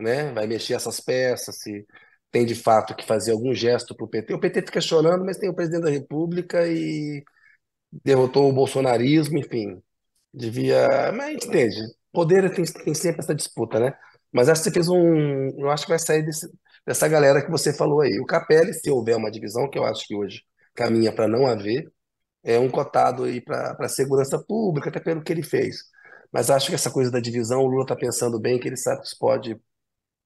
[0.00, 0.32] né?
[0.32, 1.86] vai mexer essas peças, se
[2.30, 4.34] tem de fato que fazer algum gesto para o PT.
[4.34, 7.24] O PT fica chorando, mas tem o presidente da República e
[8.04, 9.82] derrotou o bolsonarismo, enfim.
[10.32, 11.12] Devia.
[11.12, 11.76] Mas entende,
[12.12, 13.94] poder tem, tem sempre essa disputa, né?
[14.32, 15.48] Mas acho que você fez um.
[15.58, 16.46] Eu acho que vai sair desse,
[16.86, 18.18] dessa galera que você falou aí.
[18.20, 20.42] O Capelli, se houver uma divisão, que eu acho que hoje
[20.74, 21.90] caminha para não haver,
[22.44, 25.78] é um cotado aí para a segurança pública, até pelo que ele fez.
[26.32, 29.00] Mas acho que essa coisa da divisão, o Lula está pensando bem que ele sabe
[29.00, 29.58] que isso pode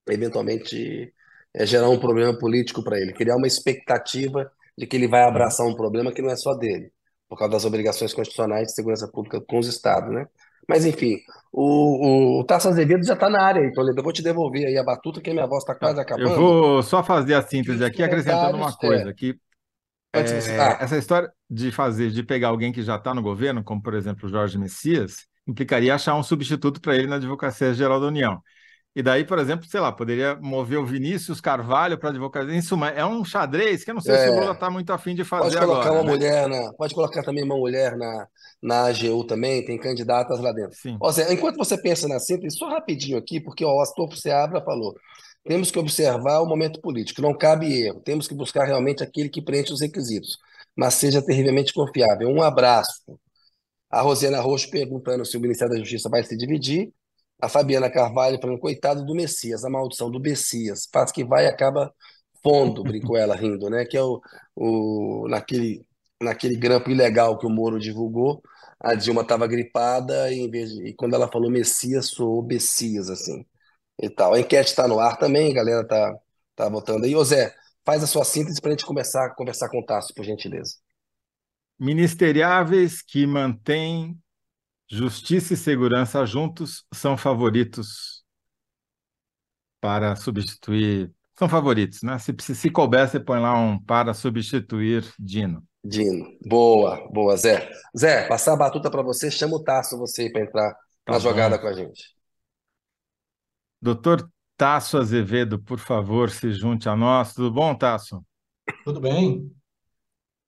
[0.08, 1.12] eventualmente
[1.54, 5.66] é, gerar um problema político para ele, criar uma expectativa de que ele vai abraçar
[5.66, 6.92] um problema que não é só dele,
[7.28, 10.26] por causa das obrigações constitucionais de segurança pública com os estados, né?
[10.68, 11.18] Mas enfim,
[11.52, 14.78] o, o, o Tasso Azevedo já está na área, então eu vou te devolver aí
[14.78, 16.30] a batuta, que a minha voz está quase acabando.
[16.30, 19.36] Eu vou só fazer a síntese aqui, acrescentando uma coisa, que
[20.12, 23.94] é, essa história de fazer, de pegar alguém que já está no governo, como por
[23.94, 28.40] exemplo o Jorge Messias, implicaria achar um substituto para ele na Advocacia Geral da União.
[28.94, 32.56] E daí, por exemplo, sei lá, poderia mover o Vinícius Carvalho para advocacia.
[32.56, 35.14] Isso é um xadrez que eu não sei é, se o Lula está muito afim
[35.14, 36.02] de fazer pode colocar agora.
[36.02, 36.10] Uma né?
[36.10, 38.26] mulher na, pode colocar também uma mulher na,
[38.60, 40.76] na AGU também, tem candidatas lá dentro.
[40.76, 40.96] Sim.
[41.00, 44.60] Ó, Zé, enquanto você pensa na síntese, só rapidinho aqui, porque ó, o Astor Seabra
[44.60, 44.96] falou,
[45.44, 49.40] temos que observar o momento político, não cabe erro, temos que buscar realmente aquele que
[49.40, 50.36] preenche os requisitos,
[50.76, 52.28] mas seja terrivelmente confiável.
[52.28, 53.18] Um abraço.
[53.88, 56.92] A Rosiana Roxo perguntando se o Ministério da Justiça vai se dividir,
[57.40, 61.48] a Fabiana Carvalho falando, coitado do Messias, a maldição do Messias, faz que vai e
[61.48, 61.92] acaba
[62.42, 63.84] fundo, brincou ela rindo, né?
[63.84, 64.20] Que é o,
[64.56, 65.86] o naquele,
[66.20, 68.42] naquele grampo ilegal que o Moro divulgou,
[68.78, 73.10] a Dilma estava gripada e, em vez de, e quando ela falou Messias, soou Messias,
[73.10, 73.44] assim,
[74.00, 74.34] e tal.
[74.34, 76.16] A enquete está no ar também, a galera tá,
[76.56, 77.14] tá votando aí.
[77.14, 80.14] Ô Zé, faz a sua síntese para a gente começar a conversar com o Tasso,
[80.14, 80.76] por gentileza.
[81.78, 84.18] Ministeriáveis que mantêm
[84.92, 88.24] Justiça e segurança juntos são favoritos
[89.80, 91.12] para substituir.
[91.38, 92.18] São favoritos, né?
[92.18, 95.64] Se, se, se couber, você põe lá um para substituir Dino.
[95.84, 96.36] Dino.
[96.44, 97.70] Boa, boa, Zé.
[97.96, 100.74] Zé, passar a batuta para você, chama o Tasso você para entrar
[101.04, 101.20] tá na bom.
[101.20, 102.14] jogada com a gente.
[103.80, 107.32] Doutor Tasso Azevedo, por favor, se junte a nós.
[107.32, 108.22] Tudo bom, Tasso?
[108.84, 109.50] Tudo bem.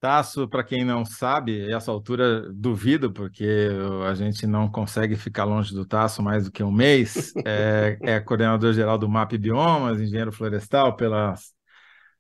[0.03, 3.69] Tasso, para quem não sabe, essa altura duvido, porque
[4.05, 7.33] a gente não consegue ficar longe do Tasso mais do que um mês.
[7.47, 11.35] É, é coordenador-geral do MAP Biomas, engenheiro florestal pela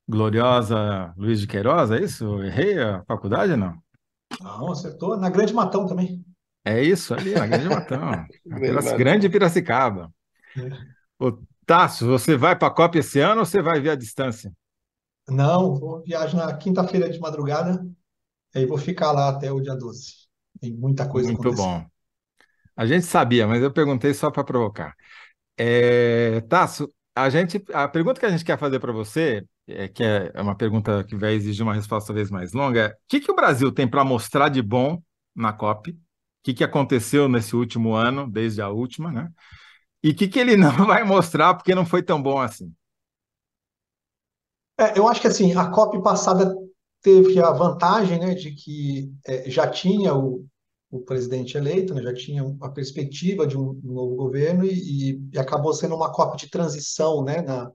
[0.09, 2.40] gloriosa Luiz de Queiroz, é isso?
[2.45, 3.77] Errei a faculdade não?
[4.40, 5.16] Não, acertou.
[5.16, 6.25] Na Grande Matão também.
[6.64, 8.25] É isso, ali, na Grande Matão.
[8.97, 10.09] Grande Piracicaba.
[10.57, 10.71] É.
[11.18, 14.53] Ô, Tasso, você vai para a Copa esse ano ou você vai ver a distância?
[15.33, 17.87] Não, vou viajar na quinta-feira de madrugada,
[18.55, 20.29] aí vou ficar lá até o dia 12.
[20.61, 21.85] Tem muita coisa Muito bom.
[22.77, 24.95] A gente sabia, mas eu perguntei só para provocar.
[25.57, 30.03] É, Tasso, a gente, a pergunta que a gente quer fazer para você, é, que
[30.03, 33.31] é uma pergunta que vai exigir uma resposta talvez mais longa, é o que, que
[33.31, 35.03] o Brasil tem para mostrar de bom
[35.35, 35.90] na COP?
[35.90, 35.97] O
[36.42, 39.29] que, que aconteceu nesse último ano, desde a última, né?
[40.03, 42.73] E o que, que ele não vai mostrar porque não foi tão bom assim?
[44.83, 46.57] É, eu acho que assim, a COP passada
[47.01, 50.45] teve a vantagem né, de que é, já tinha o,
[50.90, 55.38] o presidente eleito, né, já tinha a perspectiva de um, um novo governo e, e,
[55.38, 57.71] acabou sendo uma COP de transição né, na,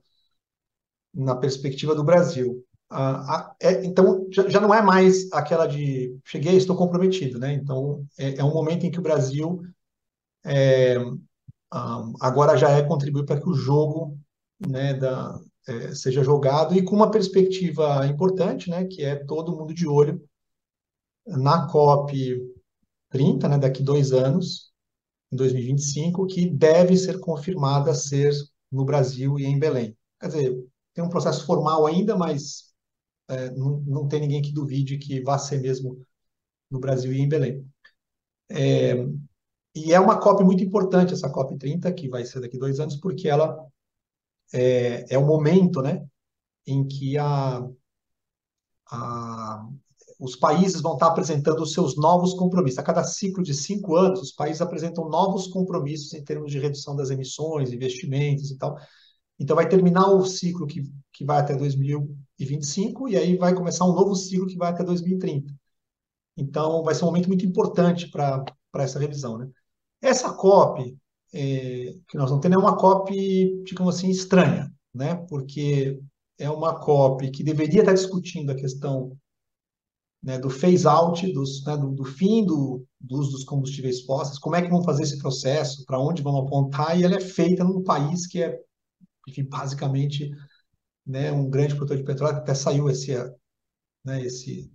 [1.13, 2.63] na perspectiva do Brasil.
[2.89, 7.39] Ah, é, então, já, já, não é mais aquela de cheguei, estou comprometido.
[7.39, 7.53] Né?
[7.53, 9.61] Então, é, é um momento em que o Brasil
[10.45, 10.95] é,
[12.21, 14.17] agora já é contribuir para que o jogo
[14.59, 19.73] né, da, é, seja jogado e com uma perspectiva importante, né, que é todo mundo
[19.73, 20.21] de olho
[21.25, 22.41] na COP
[23.09, 24.71] 30, né, daqui dois anos,
[25.31, 28.33] em 2025, que deve ser confirmada ser
[28.71, 29.95] no Brasil e em Belém.
[30.19, 32.73] Quer dizer, tem um processo formal ainda, mas
[33.27, 35.99] é, não, não tem ninguém que duvide que vá ser mesmo
[36.71, 37.65] no Brasil e em Belém.
[38.49, 38.95] É,
[39.75, 42.95] e é uma COP muito importante, essa COP 30, que vai ser daqui dois anos,
[42.95, 43.67] porque ela
[44.53, 46.05] é, é o momento né,
[46.65, 47.67] em que a,
[48.91, 49.67] a,
[50.19, 52.79] os países vão estar apresentando os seus novos compromissos.
[52.79, 56.95] A cada ciclo de cinco anos, os países apresentam novos compromissos em termos de redução
[56.95, 58.77] das emissões, investimentos e tal.
[59.39, 60.81] Então, vai terminar o ciclo que,
[61.13, 65.53] que vai até 2025 e aí vai começar um novo ciclo que vai até 2030.
[66.35, 68.45] Então, vai ser um momento muito importante para
[68.75, 69.37] essa revisão.
[69.37, 69.47] Né?
[70.01, 70.97] Essa COP,
[71.33, 75.15] é, que nós vamos ter é uma COP, digamos assim, estranha, né?
[75.29, 75.99] porque
[76.37, 79.17] é uma COP que deveria estar discutindo a questão
[80.21, 84.61] né, do phase-out, né, do, do, fim do, do, uso dos combustíveis fósseis, como é
[84.61, 88.27] que vão fazer esse processo, para onde vão apontar, e ela é feita num país
[88.27, 88.59] que é,
[89.27, 90.31] enfim, basicamente
[91.05, 93.13] né, um grande produtor de petróleo, até saiu esse,
[94.03, 94.71] né, esse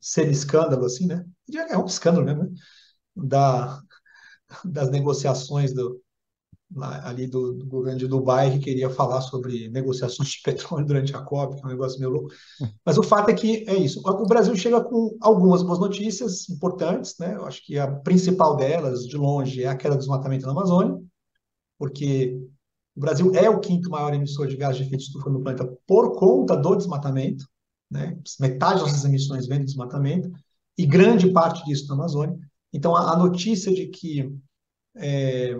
[0.00, 1.24] semi-escândalo, assim, né?
[1.70, 2.50] É um escândalo mesmo, né?
[3.16, 3.82] Da,
[4.64, 6.00] das negociações do,
[6.76, 11.22] ali do, do, governo de Dubai que queria falar sobre negociações de petróleo durante a
[11.22, 12.30] COP, que é um negócio meio louco.
[12.84, 14.00] Mas o fato é que é isso.
[14.04, 17.34] O Brasil chega com algumas boas notícias importantes, né?
[17.34, 21.00] Eu acho que a principal delas, de longe, é a queda do desmatamento na Amazônia,
[21.78, 22.38] porque
[22.96, 26.16] o Brasil é o quinto maior emissor de gás de efeito estufa no planeta por
[26.16, 27.46] conta do desmatamento,
[27.90, 28.18] né?
[28.40, 30.30] Metade das emissões vem do desmatamento
[30.76, 32.38] e grande parte disso na Amazônia.
[32.72, 34.32] Então, a, a notícia de que
[34.96, 35.54] é,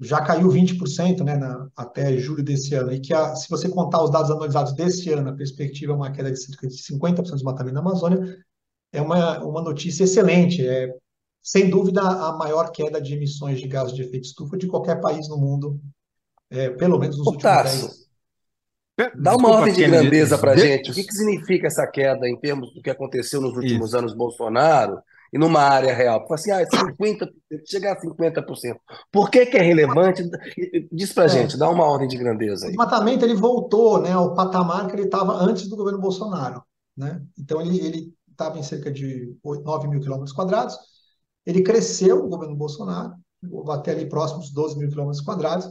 [0.00, 4.02] já caiu 20% né, na, até julho desse ano, e que a, se você contar
[4.02, 7.34] os dados anualizados desse ano, a perspectiva é uma queda de cerca de 50% do
[7.34, 8.38] desmatamento na Amazônia,
[8.92, 10.66] é uma, uma notícia excelente.
[10.66, 10.94] É,
[11.42, 15.28] sem dúvida, a maior queda de emissões de gases de efeito estufa de qualquer país
[15.28, 15.80] no mundo,
[16.50, 18.10] é, pelo menos nos últimos Tasso, 10
[19.14, 20.90] Dá uma ordem de grandeza para a gente.
[20.90, 23.98] O que, que significa essa queda em termos do que aconteceu nos últimos Isso.
[23.98, 25.00] anos Bolsonaro
[25.32, 26.20] e numa área real.
[26.26, 27.30] Fala assim, ah, 50%,
[27.66, 28.76] chegar a 50%.
[29.12, 30.28] Por que, que é relevante?
[30.90, 31.28] Diz para é.
[31.28, 32.70] gente, dá uma ordem de grandeza aí.
[32.70, 36.62] O desmatamento ele voltou né, ao patamar que ele estava antes do governo Bolsonaro.
[36.96, 37.22] Né?
[37.38, 40.76] Então ele estava em cerca de 9 mil quilômetros quadrados.
[41.46, 43.14] Ele cresceu, o governo Bolsonaro,
[43.70, 45.66] até ali próximos dos 12 mil quilômetros quadrados,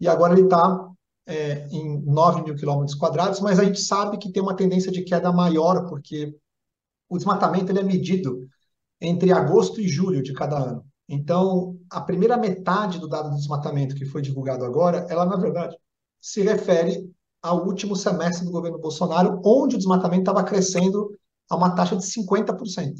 [0.00, 0.88] e agora ele está
[1.26, 5.02] é, em 9 mil quilômetros quadrados, mas a gente sabe que tem uma tendência de
[5.02, 6.34] queda maior, porque
[7.08, 8.48] o desmatamento ele é medido
[9.04, 10.84] entre agosto e julho de cada ano.
[11.08, 15.76] Então, a primeira metade do dado do desmatamento que foi divulgado agora, ela, na verdade,
[16.20, 17.10] se refere
[17.42, 21.10] ao último semestre do governo Bolsonaro, onde o desmatamento estava crescendo
[21.50, 22.94] a uma taxa de 50%.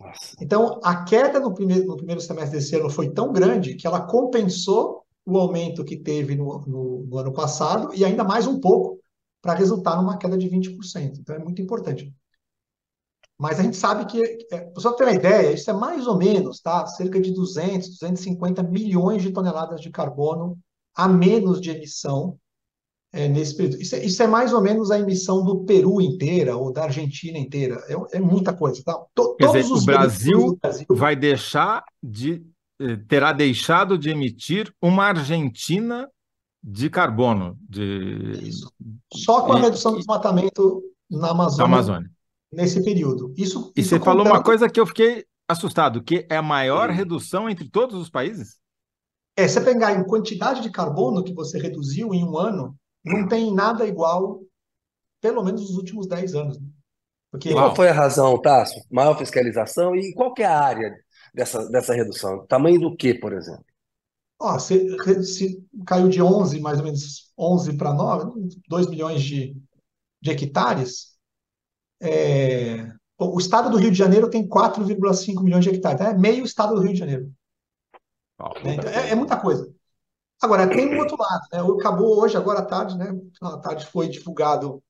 [0.00, 0.36] Nossa.
[0.40, 4.00] Então, a queda no primeiro, no primeiro semestre desse ano foi tão grande que ela
[4.00, 8.98] compensou o aumento que teve no, no, no ano passado e ainda mais um pouco
[9.42, 11.18] para resultar numa queda de 20%.
[11.18, 12.12] Então, é muito importante.
[13.38, 14.20] Mas a gente sabe que,
[14.50, 16.84] é, para você ter uma ideia, isso é mais ou menos, tá?
[16.86, 20.58] Cerca de 200, 250 milhões de toneladas de carbono
[20.94, 22.36] a menos de emissão
[23.12, 23.80] é, nesse período.
[23.80, 27.38] Isso é, isso é, mais ou menos a emissão do Peru inteira ou da Argentina
[27.38, 27.80] inteira.
[27.88, 29.00] É, é muita coisa, tá?
[29.14, 32.44] To, Quer dizer, o Brasil, Brasil vai deixar de
[32.80, 36.10] eh, terá deixado de emitir uma Argentina
[36.60, 37.56] de carbono.
[37.60, 38.40] De...
[38.42, 38.72] Isso.
[39.14, 41.64] Só com a redução do desmatamento na Amazônia.
[41.64, 42.17] Amazônia
[42.52, 43.32] nesse período.
[43.36, 46.90] Isso, e isso você falou uma coisa que eu fiquei assustado, que é a maior
[46.90, 48.58] redução entre todos os países?
[49.36, 53.54] É, você pegar em quantidade de carbono que você reduziu em um ano, não tem
[53.54, 54.42] nada igual,
[55.20, 56.60] pelo menos nos últimos 10 anos.
[56.60, 56.66] Né?
[57.30, 57.52] Porque...
[57.52, 58.74] Qual foi a razão, Tasso?
[58.90, 60.94] Maior fiscalização e qual que é a área
[61.32, 62.46] dessa, dessa redução?
[62.46, 63.64] Tamanho do que, por exemplo?
[64.40, 69.56] Ó, se, se caiu de 11, mais ou menos 11 para 9, 2 milhões de,
[70.20, 71.17] de hectares,
[72.00, 76.74] é, o estado do Rio de Janeiro tem 4,5 milhões de hectares, é meio estado
[76.74, 77.32] do Rio de Janeiro.
[78.64, 78.74] né?
[78.74, 79.72] então, é, é, muita coisa.
[80.40, 81.60] Agora, tem um outro lado, né?
[81.80, 83.10] Acabou hoje, agora à tarde, né?
[83.42, 84.80] À tarde foi divulgado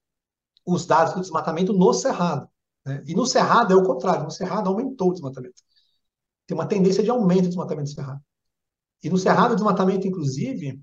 [0.67, 2.47] os dados do desmatamento no Cerrado.
[2.85, 3.03] Né?
[3.07, 5.63] E no Cerrado é o contrário, no Cerrado aumentou o desmatamento.
[6.47, 8.21] Tem uma tendência de aumento do desmatamento no Cerrado.
[9.03, 10.79] E no Cerrado, o desmatamento, inclusive,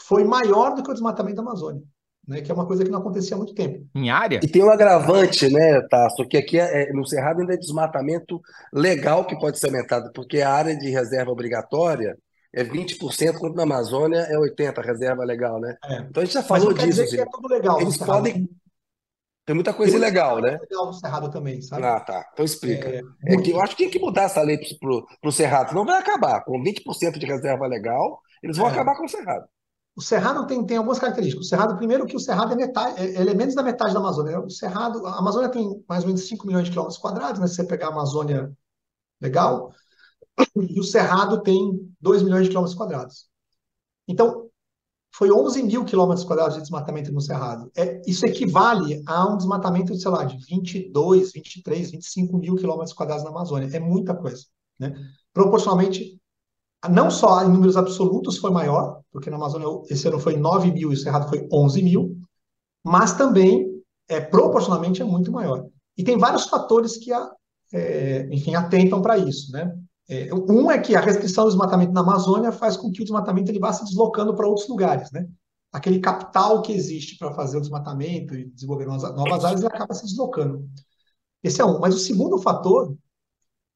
[0.00, 1.82] foi maior do que o desmatamento da Amazônia
[2.26, 3.86] né, que é uma coisa que não acontecia há muito tempo.
[3.94, 4.40] Em área?
[4.42, 8.40] E tem um agravante, né, Tasso, que aqui é, é, no Cerrado ainda é desmatamento
[8.72, 12.16] legal que pode ser aumentado, porque a área de reserva obrigatória
[12.54, 15.74] é 20%, quanto na Amazônia é 80% reserva legal, né?
[15.84, 15.98] É.
[16.00, 17.02] Então a gente já falou disso.
[17.02, 17.80] Assim, é tudo legal.
[17.80, 18.48] Eles podem.
[19.44, 20.56] Tem muita coisa tem ilegal, né?
[20.60, 21.84] legal no Cerrado também, sabe?
[21.84, 22.24] Ah, tá.
[22.32, 22.88] Então explica.
[22.88, 25.84] É, é que eu acho que tem que mudar essa lei para o Cerrado, senão
[25.84, 26.44] vai acabar.
[26.44, 28.70] Com 20% de reserva legal, eles vão é.
[28.70, 29.46] acabar com o Cerrado.
[29.94, 31.46] O Cerrado tem, tem algumas características.
[31.46, 34.40] O Cerrado, primeiro, que o Cerrado é, metade, é, é menos da metade da Amazônia.
[34.40, 37.46] O Cerrado, a Amazônia tem mais ou menos 5 milhões de quilômetros quadrados, né?
[37.46, 38.50] Se você pegar a Amazônia
[39.20, 39.72] legal,
[40.56, 43.26] e o Cerrado tem 2 milhões de quilômetros quadrados.
[44.08, 44.48] Então,
[45.14, 47.70] foi 11 mil quilômetros quadrados de desmatamento no Cerrado.
[47.76, 53.22] É, isso equivale a um desmatamento, sei lá, de 22, 23, 25 mil quilômetros quadrados
[53.22, 53.68] na Amazônia.
[53.76, 54.46] É muita coisa.
[54.78, 54.94] Né?
[55.34, 56.18] Proporcionalmente,
[56.90, 60.90] não só em números absolutos foi maior, porque na Amazônia esse ano foi 9 mil
[60.90, 62.16] e o Cerrado foi 11 mil,
[62.84, 65.66] mas também, é, proporcionalmente, é muito maior.
[65.96, 67.12] E tem vários fatores que,
[67.72, 69.72] é, enfim, atentam para isso, né?
[70.08, 73.50] É, um é que a restrição do desmatamento na Amazônia faz com que o desmatamento
[73.50, 75.26] ele vá se deslocando para outros lugares, né?
[75.72, 80.04] Aquele capital que existe para fazer o desmatamento e desenvolver novas áreas, ele acaba se
[80.04, 80.68] deslocando.
[81.42, 81.78] Esse é um.
[81.78, 82.94] Mas o segundo fator,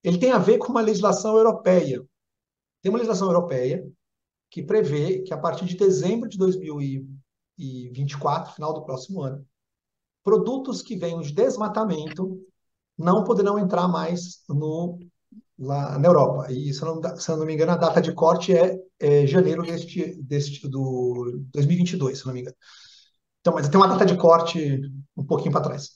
[0.03, 2.05] ele tem a ver com uma legislação europeia,
[2.87, 3.85] tem uma legislação europeia
[4.49, 9.45] que prevê que a partir de dezembro de 2024, final do próximo ano,
[10.23, 12.41] produtos que venham de desmatamento
[12.97, 15.01] não poderão entrar mais no,
[15.59, 16.47] lá na Europa.
[16.53, 19.27] E, se eu não, se eu não me engano, a data de corte é, é
[19.27, 22.57] janeiro deste, deste, do 2022, se não me engano.
[23.41, 24.81] Então, mas tem uma data de corte
[25.17, 25.91] um pouquinho para trás.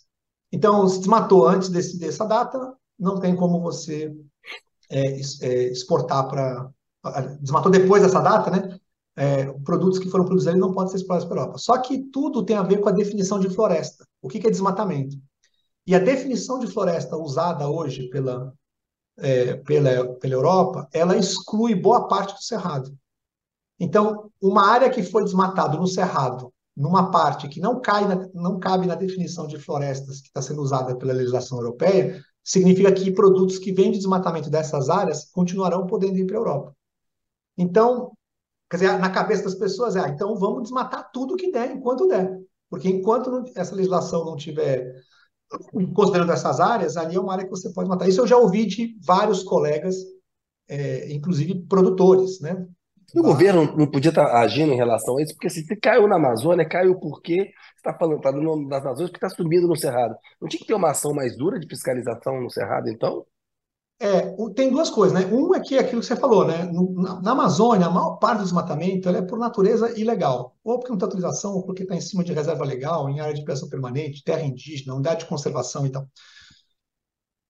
[0.50, 4.12] Então, se desmatou antes desse, dessa data, não tem como você
[4.90, 6.68] é, é, exportar para.
[7.40, 8.78] Desmatou depois dessa data, né?
[9.16, 11.58] É, produtos que foram produzidos não podem ser exportados para a Europa.
[11.58, 14.06] Só que tudo tem a ver com a definição de floresta.
[14.22, 15.16] O que, que é desmatamento?
[15.86, 18.52] E a definição de floresta usada hoje pela,
[19.18, 22.96] é, pela, pela Europa, ela exclui boa parte do cerrado.
[23.78, 28.58] Então, uma área que foi desmatada no cerrado, numa parte que não, cai na, não
[28.58, 33.58] cabe na definição de florestas que está sendo usada pela legislação europeia, significa que produtos
[33.58, 36.76] que vêm de desmatamento dessas áreas continuarão podendo ir para a Europa.
[37.56, 38.12] Então,
[38.70, 42.08] quer dizer, na cabeça das pessoas é, ah, então vamos desmatar tudo que der, enquanto
[42.08, 42.38] der.
[42.68, 44.94] Porque enquanto não, essa legislação não tiver
[45.94, 48.08] considerando essas áreas, ali é uma área que você pode matar.
[48.08, 49.96] Isso eu já ouvi de vários colegas,
[50.68, 52.66] é, inclusive produtores, né?
[53.12, 56.68] O governo não podia estar agindo em relação a isso, porque se caiu na Amazônia,
[56.68, 60.14] caiu porque está falando no nome das Amazônias, porque está subindo no Cerrado.
[60.40, 63.26] Não tinha que ter uma ação mais dura de fiscalização no Cerrado, então?
[64.02, 65.26] É, tem duas coisas, né?
[65.30, 66.64] Um é que é aquilo que você falou, né?
[67.22, 70.56] Na, Amazônia, a maior parte do desmatamento é por natureza ilegal.
[70.64, 73.34] Ou porque não tem autorização, ou porque está em cima de reserva legal, em área
[73.34, 76.08] de pressão permanente, terra indígena, unidade de conservação e tal.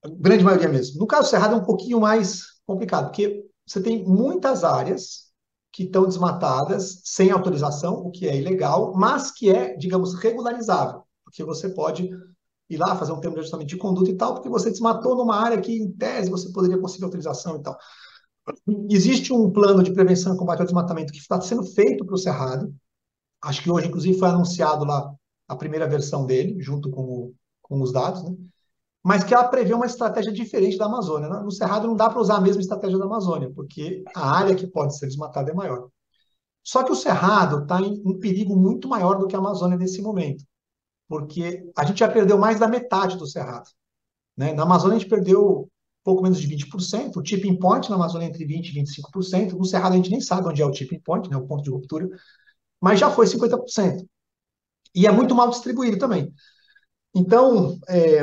[0.03, 0.99] A grande maioria mesmo.
[0.99, 5.31] No caso do Cerrado é um pouquinho mais complicado, porque você tem muitas áreas
[5.71, 11.45] que estão desmatadas sem autorização, o que é ilegal, mas que é, digamos, regularizável, porque
[11.45, 12.09] você pode
[12.71, 15.35] ir lá fazer um termo de ajustamento de conduta e tal, porque você desmatou numa
[15.35, 17.77] área que, em tese, você poderia conseguir autorização e tal.
[18.89, 22.17] Existe um plano de prevenção e combate ao desmatamento que está sendo feito para o
[22.17, 22.73] Cerrado.
[23.43, 25.13] Acho que hoje, inclusive, foi anunciado lá
[25.47, 28.35] a primeira versão dele, junto com, o, com os dados, né?
[29.03, 31.27] mas que ela prevê uma estratégia diferente da Amazônia.
[31.27, 31.39] Né?
[31.41, 34.65] No Cerrado não dá para usar a mesma estratégia da Amazônia, porque a área que
[34.65, 35.89] pode ser desmatada é maior.
[36.63, 40.01] Só que o Cerrado está em um perigo muito maior do que a Amazônia nesse
[40.01, 40.45] momento
[41.11, 43.69] porque a gente já perdeu mais da metade do cerrado.
[44.37, 44.53] Né?
[44.53, 45.69] Na Amazônia, a gente perdeu
[46.05, 49.65] pouco menos de 20%, o tipping point na Amazônia é entre 20% e 25%, no
[49.65, 52.07] Cerrado a gente nem sabe onde é o tipping point, né, o ponto de ruptura,
[52.79, 54.07] mas já foi 50%.
[54.95, 56.33] E é muito mal distribuído também.
[57.13, 58.21] Então, é,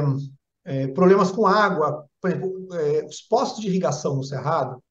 [0.65, 4.83] é, problemas com água, por exemplo, é, os postos de irrigação no Cerrado,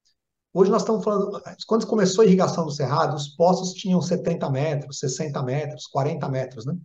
[0.54, 5.00] hoje nós estamos falando, quando começou a irrigação no Cerrado, os postos tinham 70 metros,
[5.00, 6.78] 60 metros, 40 metros, né?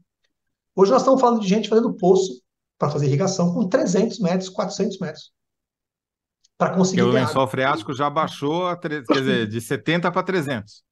[0.75, 2.41] Hoje nós estamos falando de gente fazendo poço
[2.79, 5.33] para fazer irrigação com 300 metros, 400 metros.
[6.57, 7.03] Para conseguir.
[7.03, 10.83] Porque o lençol freático já baixou, a, quer dizer, de 70 para 300.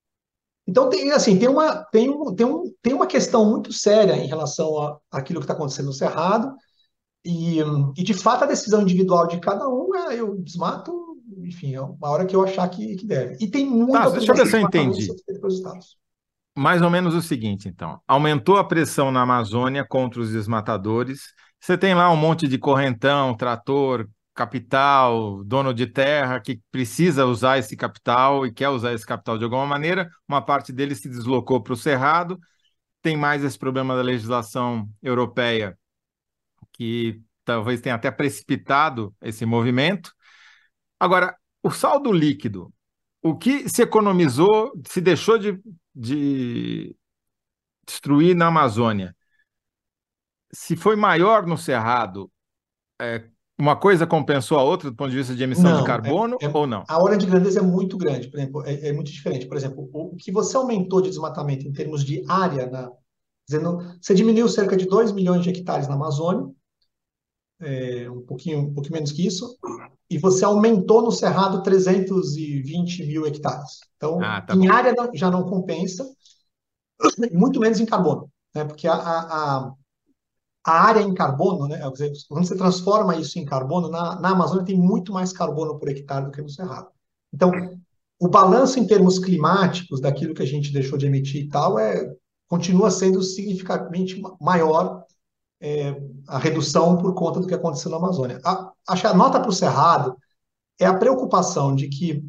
[0.66, 4.26] Então, tem, assim, tem uma, tem, um, tem, um, tem uma questão muito séria em
[4.26, 6.55] relação àquilo que está acontecendo no Cerrado,
[7.24, 7.59] e,
[7.97, 10.93] e, de fato a decisão individual de cada um é eu desmato,
[11.43, 13.37] enfim, é uma hora que eu achar que, que deve.
[13.41, 15.09] E tem muita tá, Deixa eu ver se eu entendi
[16.61, 17.99] mais ou menos o seguinte, então.
[18.07, 21.33] Aumentou a pressão na Amazônia contra os desmatadores.
[21.59, 27.57] Você tem lá um monte de correntão, trator, capital, dono de terra que precisa usar
[27.57, 30.11] esse capital e quer usar esse capital de alguma maneira.
[30.29, 32.39] Uma parte dele se deslocou para o Cerrado.
[33.01, 35.79] Tem mais esse problema da legislação europeia
[36.75, 40.13] que talvez tenha até precipitado esse movimento.
[40.99, 42.71] Agora, o saldo líquido,
[43.23, 45.59] o que se economizou, se deixou de
[45.95, 46.97] de
[47.86, 49.16] destruir na Amazônia,
[50.53, 52.30] se foi maior no Cerrado,
[53.01, 53.28] é,
[53.59, 56.47] uma coisa compensou a outra do ponto de vista de emissão não, de carbono é,
[56.47, 56.84] é, ou não?
[56.88, 59.47] A ordem de grandeza é muito grande, por exemplo, é, é, muito diferente.
[59.47, 62.91] Por exemplo, o que você aumentou de desmatamento em termos de área, na,
[63.47, 66.51] dizendo, você diminuiu cerca de 2 milhões de hectares na Amazônia,
[67.61, 69.59] é, um, pouquinho, um pouquinho menos que isso,
[70.11, 73.79] e você aumentou no Cerrado 320 mil hectares.
[73.97, 74.73] Então, ah, tá em bom.
[74.73, 76.05] área já não compensa,
[77.33, 78.65] muito menos em carbono, né?
[78.65, 79.73] porque a, a,
[80.67, 81.81] a área em carbono, né?
[82.29, 86.25] quando você transforma isso em carbono, na, na Amazônia tem muito mais carbono por hectare
[86.25, 86.89] do que no Cerrado.
[87.33, 87.53] Então,
[88.19, 92.13] o balanço em termos climáticos daquilo que a gente deixou de emitir e tal é
[92.49, 95.05] continua sendo significativamente maior
[95.61, 95.95] é,
[96.27, 98.41] a redução por conta do que aconteceu na Amazônia.
[98.45, 100.17] A, a nota para o Cerrado
[100.79, 102.25] é a preocupação de que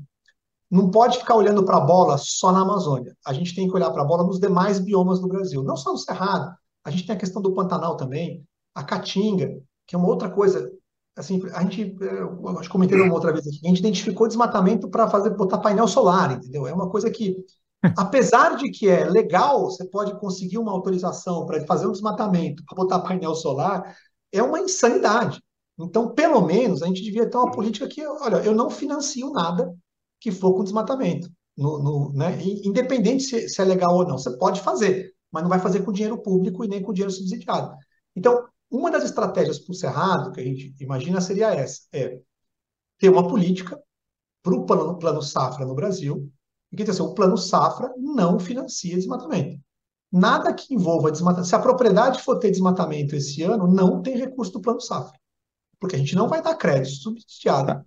[0.70, 3.16] não pode ficar olhando para a bola só na Amazônia.
[3.26, 5.92] A gente tem que olhar para a bola nos demais biomas do Brasil, não só
[5.92, 6.54] no Cerrado.
[6.84, 10.72] A gente tem a questão do Pantanal também, a Caatinga, que é uma outra coisa.
[11.16, 14.90] Assim, a gente, eu acho que comentei uma outra vez aqui, a gente identificou desmatamento
[14.90, 16.66] para fazer botar painel solar, entendeu?
[16.66, 17.36] É uma coisa que
[17.98, 22.76] Apesar de que é legal, você pode conseguir uma autorização para fazer um desmatamento, para
[22.76, 23.96] botar painel solar,
[24.32, 25.42] é uma insanidade.
[25.80, 29.74] Então, pelo menos, a gente devia ter uma política que, olha, eu não financio nada
[30.20, 31.30] que for com desmatamento.
[31.58, 32.38] No, no, né?
[32.64, 35.92] Independente se, se, é legal ou não, você pode fazer, mas não vai fazer com
[35.92, 37.76] dinheiro público e nem com dinheiro subsidiado.
[38.16, 42.20] Então, uma das estratégias para o Cerrado, que a gente imagina, seria essa: é
[43.00, 43.82] ter uma política
[44.44, 46.32] para o plano, plano safra no Brasil,
[46.76, 49.60] que o plano safra não financia desmatamento.
[50.12, 51.48] Nada que envolva desmatamento.
[51.48, 55.18] Se a propriedade for ter desmatamento esse ano, não tem recurso do plano safra.
[55.80, 57.86] Porque a gente não vai dar crédito subsidiado tá.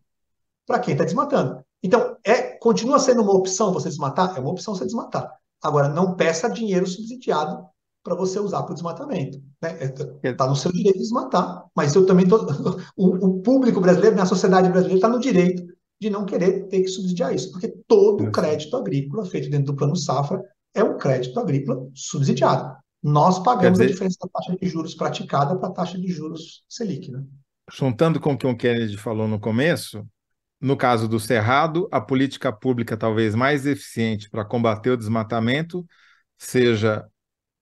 [0.67, 1.65] para quem está desmatando.
[1.83, 4.37] Então, é, continua sendo uma opção você desmatar?
[4.37, 5.31] É uma opção você desmatar.
[5.63, 7.67] Agora, não peça dinheiro subsidiado
[8.03, 9.39] para você usar para o desmatamento.
[9.63, 10.19] Está né?
[10.23, 12.37] É, tá no seu direito de desmatar, mas eu também tô,
[12.97, 16.89] o, o público brasileiro, a sociedade brasileira está no direito de não querer ter que
[16.89, 20.43] subsidiar isso, porque todo crédito agrícola feito dentro do plano safra
[20.75, 22.77] é um crédito agrícola subsidiado.
[23.03, 26.65] Nós pagamos dizer, a diferença da taxa de juros praticada para a taxa de juros
[26.69, 27.11] Selic.
[27.11, 27.23] Né?
[27.71, 30.05] Juntando com o que o Kennedy falou no começo,
[30.61, 35.85] no caso do Cerrado, a política pública talvez mais eficiente para combater o desmatamento
[36.39, 37.07] seja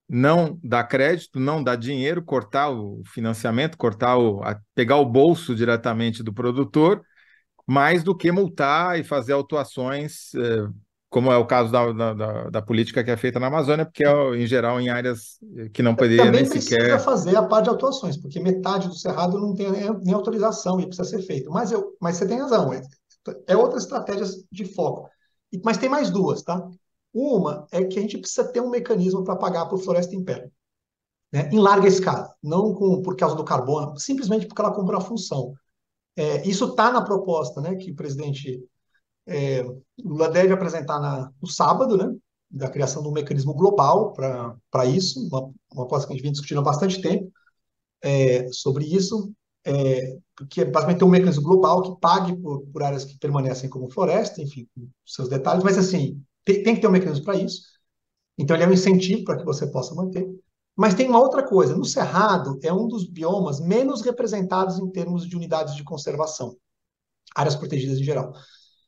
[0.08, 4.40] não dar crédito, não dar dinheiro, cortar o financiamento, cortar o,
[4.74, 7.02] pegar o bolso diretamente do produtor,
[7.72, 10.68] mais do que multar e fazer autuações, eh,
[11.08, 14.36] como é o caso da, da, da, política que é feita na Amazônia, porque é,
[14.36, 15.38] em geral em áreas
[15.72, 16.76] que não poderia nem sequer...
[16.76, 20.86] precisa fazer a parte de autuações, porque metade do cerrado não tem nem autorização e
[20.86, 21.50] precisa ser feito.
[21.50, 22.82] Mas, eu, mas você tem razão, é,
[23.46, 25.08] é outra estratégia de foco.
[25.64, 26.62] Mas tem mais duas, tá?
[27.12, 30.46] Uma é que a gente precisa ter um mecanismo para pagar por floresta em pé,
[31.32, 31.48] né?
[31.50, 35.54] em larga escala, não com, por causa do carbono, simplesmente porque ela cumpre uma função.
[36.16, 38.62] É, isso está na proposta né, que o presidente
[39.26, 39.64] é,
[39.98, 42.14] Lula deve apresentar na, no sábado, né,
[42.50, 46.32] da criação de um mecanismo global para isso, uma, uma proposta que a gente vem
[46.32, 47.30] discutindo há bastante tempo
[48.02, 49.32] é, sobre isso,
[49.64, 50.16] é,
[50.50, 54.42] que é basicamente um mecanismo global que pague por, por áreas que permanecem como floresta,
[54.42, 54.68] enfim,
[55.06, 57.62] seus detalhes, mas assim, tem, tem que ter um mecanismo para isso.
[58.38, 60.26] Então, ele é um incentivo para que você possa manter.
[60.76, 65.26] Mas tem uma outra coisa: no Cerrado é um dos biomas menos representados em termos
[65.26, 66.56] de unidades de conservação,
[67.34, 68.32] áreas protegidas em geral.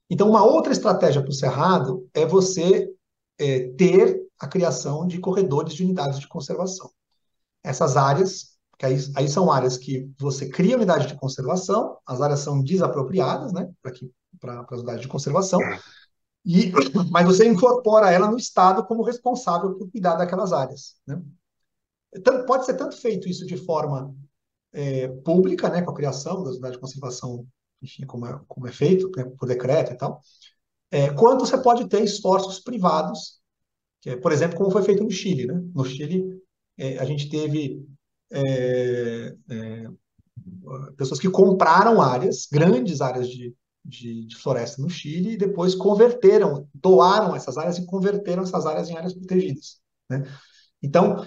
[0.09, 2.89] Então, uma outra estratégia para o Cerrado é você
[3.39, 6.91] é, ter a criação de corredores de unidades de conservação.
[7.63, 12.41] Essas áreas, que aí, aí são áreas que você cria unidade de conservação, as áreas
[12.41, 13.71] são desapropriadas né,
[14.41, 15.61] para as unidades de conservação,
[16.45, 16.71] e,
[17.11, 20.97] mas você incorpora ela no Estado como responsável por cuidar daquelas áreas.
[21.07, 21.23] Né?
[22.47, 24.15] Pode ser tanto feito isso de forma
[24.73, 27.47] é, pública, né, com a criação das unidades de conservação,
[27.83, 30.21] enfim, como é, como é feito, né, por decreto e tal,
[30.91, 33.41] é, quanto você pode ter esforços privados,
[34.01, 35.47] que é, por exemplo, como foi feito no Chile.
[35.47, 35.61] Né?
[35.75, 36.41] No Chile,
[36.77, 37.85] é, a gente teve
[38.31, 39.89] é, é,
[40.97, 43.55] pessoas que compraram áreas, grandes áreas de,
[43.85, 48.89] de, de, floresta no Chile e depois converteram, doaram essas áreas e converteram essas áreas
[48.89, 49.81] em áreas protegidas.
[50.09, 50.23] Né?
[50.83, 51.27] Então,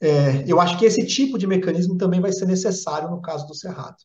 [0.00, 3.54] é, eu acho que esse tipo de mecanismo também vai ser necessário no caso do
[3.54, 3.96] Cerrado.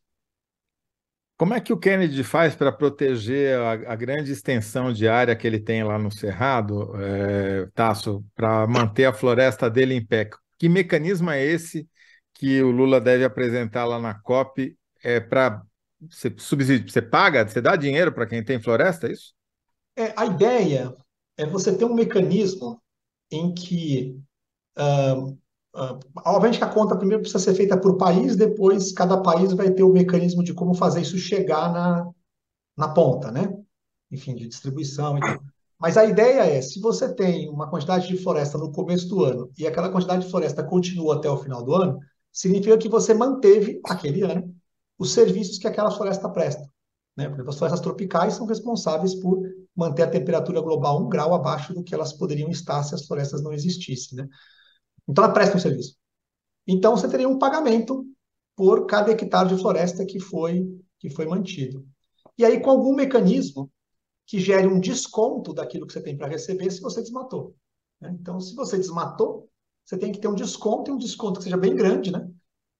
[1.38, 5.46] Como é que o Kennedy faz para proteger a, a, grande extensão de área que
[5.46, 10.30] ele tem lá no Cerrado, é, Tasso, para manter a floresta dele em pé?
[10.58, 11.88] Que mecanismo é esse
[12.34, 15.62] que o Lula deve apresentar lá na COP é, para
[16.10, 19.34] você subsídio, você paga, você dá dinheiro para quem tem floresta, é isso?
[19.96, 20.94] É, a ideia
[21.38, 22.82] é você ter um mecanismo
[23.32, 24.20] em que,
[24.78, 25.38] uh,
[25.76, 29.72] uh, obviamente que a conta primeiro precisa ser feita por país, depois cada país vai
[29.72, 32.10] ter o mecanismo de como fazer isso chegar na,
[32.78, 33.54] na ponta, né?
[34.12, 35.40] Enfim, de distribuição e tal.
[35.80, 39.52] Mas a ideia é, se você tem uma quantidade de floresta no começo do ano
[39.58, 42.00] e aquela quantidade de floresta continua até o final do ano,
[42.32, 44.56] significa que você manteve aquele ano
[44.98, 46.64] os serviços que aquela floresta presta.
[47.16, 47.28] Né?
[47.28, 49.42] Por exemplo, as florestas tropicais são responsáveis por
[49.76, 53.42] manter a temperatura global um grau abaixo do que elas poderiam estar se as florestas
[53.42, 54.18] não existissem.
[54.18, 54.28] Né?
[55.08, 55.96] Então, ela presta um serviço.
[56.68, 58.06] Então, você teria um pagamento
[58.56, 60.66] por cada hectare de floresta que foi,
[61.00, 61.86] que foi mantido.
[62.38, 63.72] E aí, com algum mecanismo
[64.26, 67.56] que gere um desconto daquilo que você tem para receber se você desmatou.
[68.02, 68.16] Né?
[68.20, 69.50] Então, se você desmatou,
[69.84, 72.28] você tem que ter um desconto, e um desconto que seja bem grande, né?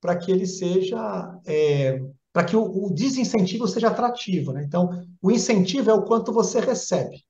[0.02, 2.00] para que ele seja, é,
[2.34, 4.52] para que o, o, desincentivo seja atrativo.
[4.52, 4.64] Né?
[4.64, 4.90] Então,
[5.22, 7.24] o incentivo é o quanto você recebe.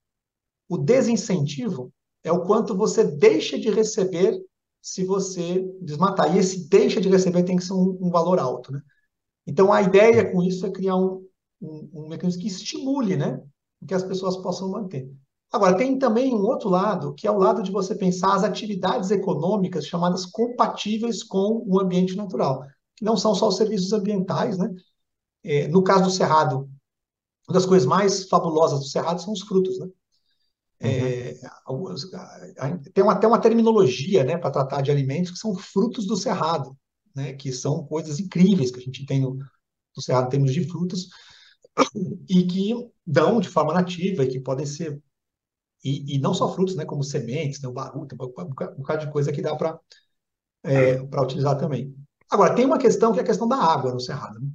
[0.68, 1.92] O desincentivo
[2.24, 4.40] é o quanto você deixa de receber
[4.86, 6.36] se você desmatar.
[6.36, 8.72] E esse deixa de receber tem que ser um, um valor alto.
[8.72, 8.80] Né?
[9.48, 11.28] Então, a ideia com isso é criar um,
[11.60, 13.42] um, um mecanismo que estimule, né?
[13.88, 15.12] que as pessoas possam manter.
[15.52, 19.10] Agora, tem também um outro lado, que é o lado de você pensar as atividades
[19.10, 22.64] econômicas chamadas compatíveis com o ambiente natural,
[22.96, 24.72] que não são só os serviços ambientais, né?
[25.44, 26.70] É, no caso do Cerrado,
[27.48, 29.88] uma das coisas mais fabulosas do Cerrado são os frutos, né?
[30.80, 31.34] É,
[31.70, 32.82] uhum.
[32.94, 36.78] tem até uma terminologia né, para tratar de alimentos que são frutos do cerrado,
[37.16, 40.68] né, que são coisas incríveis que a gente tem no, no cerrado em termos de
[40.68, 41.08] frutas,
[42.30, 42.74] e que
[43.06, 45.02] dão de forma nativa e que podem ser,
[45.84, 49.12] e, e não só frutos, né, como sementes, né, o tem um, um bocado de
[49.12, 49.80] coisa que dá para
[50.64, 51.96] é, utilizar também.
[52.30, 54.40] Agora, tem uma questão que é a questão da água no cerrado.
[54.40, 54.48] Né?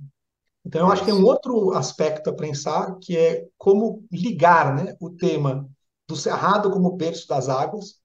[0.64, 4.96] Então, eu acho que tem um outro aspecto a pensar, que é como ligar né,
[5.00, 5.68] o tema
[6.10, 8.00] do Cerrado como berço das águas,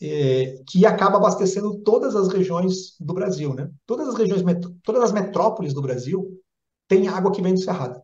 [0.00, 3.70] é, que acaba abastecendo todas as regiões do Brasil, né?
[3.86, 4.42] Todas as regiões,
[4.82, 6.42] todas as metrópoles do Brasil
[6.88, 8.02] têm água que vem do Cerrado.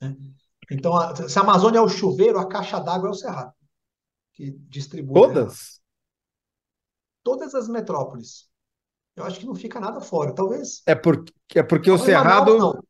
[0.00, 0.16] Né?
[0.70, 3.52] Então, a, se a Amazônia é o chuveiro, a caixa d'água é o Cerrado,
[4.34, 5.14] que distribui.
[5.14, 5.52] Todas?
[5.52, 5.82] Né?
[7.22, 8.50] Todas as metrópoles.
[9.14, 10.34] Eu acho que não fica nada fora.
[10.34, 10.82] Talvez.
[10.86, 11.24] É, por,
[11.54, 12.52] é porque o Cerrado.
[12.52, 12.84] Manaus, não.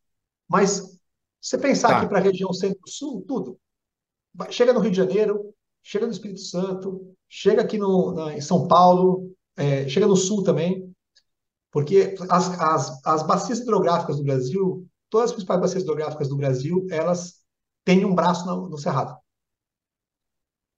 [0.49, 0.99] Mas
[1.41, 1.99] você pensar tá.
[1.99, 3.59] aqui para a região centro-sul, tudo
[4.51, 8.67] chega no Rio de Janeiro, chega no Espírito Santo, chega aqui no, na, em São
[8.67, 10.93] Paulo, é, chega no Sul também,
[11.71, 16.87] porque as, as, as bacias hidrográficas do Brasil, todas as principais bacias hidrográficas do Brasil,
[16.91, 17.41] elas
[17.85, 19.17] têm um braço no, no Cerrado.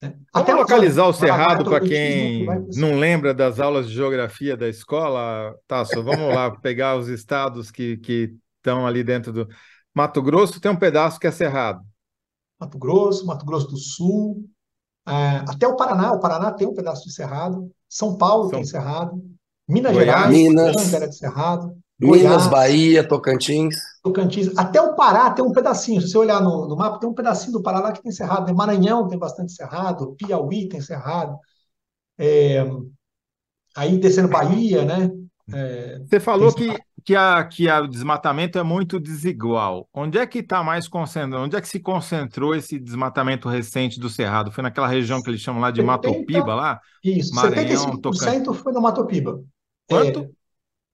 [0.02, 0.16] Né?
[0.32, 2.46] Até localizar o Cerrado para quem
[2.76, 7.96] não lembra das aulas de geografia da escola, Tasso, vamos lá pegar os estados que,
[7.98, 9.48] que estão ali dentro do
[9.94, 11.80] Mato Grosso tem um pedaço que é Cerrado.
[12.64, 14.44] Mato Grosso, Mato Grosso do Sul,
[15.06, 16.12] é, até o Paraná.
[16.12, 17.70] O Paraná tem um pedaço de Cerrado.
[17.88, 18.52] São Paulo São...
[18.52, 19.22] tem Cerrado.
[19.68, 21.76] Minas Goiás, Gerais, Minas, era de Cerrado.
[21.98, 23.76] Minas, Goiás, Bahia, Tocantins.
[24.02, 24.50] Tocantins.
[24.56, 26.00] Até o Pará tem um pedacinho.
[26.00, 28.46] Se você olhar no, no mapa, tem um pedacinho do Paraná que tem Cerrado.
[28.46, 28.52] Né?
[28.52, 30.14] Maranhão tem bastante Cerrado.
[30.16, 31.38] Piauí tem Cerrado.
[32.18, 32.64] É,
[33.76, 35.10] aí descendo Bahia, né?
[35.52, 36.74] É, você falou que
[37.04, 39.86] que, a, que a, o desmatamento é muito desigual.
[39.92, 41.44] Onde é que está mais concentrado?
[41.44, 44.50] Onde é que se concentrou esse desmatamento recente do Cerrado?
[44.50, 46.80] Foi naquela região que eles chamam lá de 70, Matopiba, lá?
[47.04, 48.56] Isso, Maranhão, 75% Tocantins.
[48.56, 49.44] foi no Matopiba.
[49.86, 50.20] Quanto?
[50.20, 50.30] É,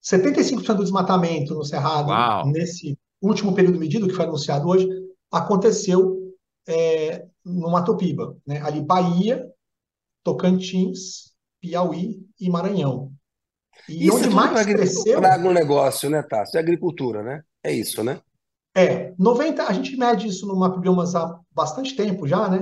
[0.03, 2.47] 75% do desmatamento no Cerrado, Uau.
[2.47, 4.89] nesse último período medido, que foi anunciado hoje,
[5.31, 6.17] aconteceu
[6.67, 8.35] é, no Matopiba.
[8.45, 8.61] Né?
[8.61, 9.47] Ali, Bahia,
[10.23, 11.31] Tocantins,
[11.61, 13.10] Piauí e Maranhão.
[13.87, 15.19] E isso onde mais cresceu.
[15.19, 16.57] Para agronegócio, né, Tássio?
[16.57, 17.43] É agricultura, né?
[17.63, 18.21] É isso, né?
[18.75, 22.61] É, 90, a gente mede isso no Mapbiomas há bastante tempo já, né?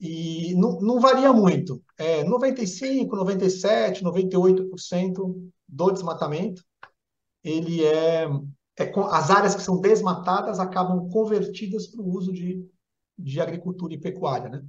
[0.00, 1.82] E não, não varia muito.
[1.96, 6.62] É 95, 97, 98% do desmatamento,
[7.42, 8.24] ele é,
[8.78, 12.64] é as áreas que são desmatadas acabam convertidas para o uso de,
[13.18, 14.62] de agricultura e pecuária, né?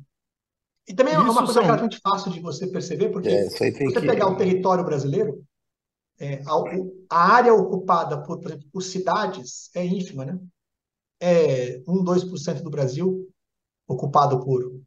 [0.88, 1.62] E também é uma coisa são...
[1.62, 4.02] relativamente fácil de você perceber, porque é, você que...
[4.02, 5.44] pegar o território brasileiro,
[6.20, 10.40] é, a, a, área ocupada por, por, exemplo, por cidades é ínfima, né?
[11.20, 13.28] É 1, 2% do Brasil
[13.88, 14.80] ocupado por,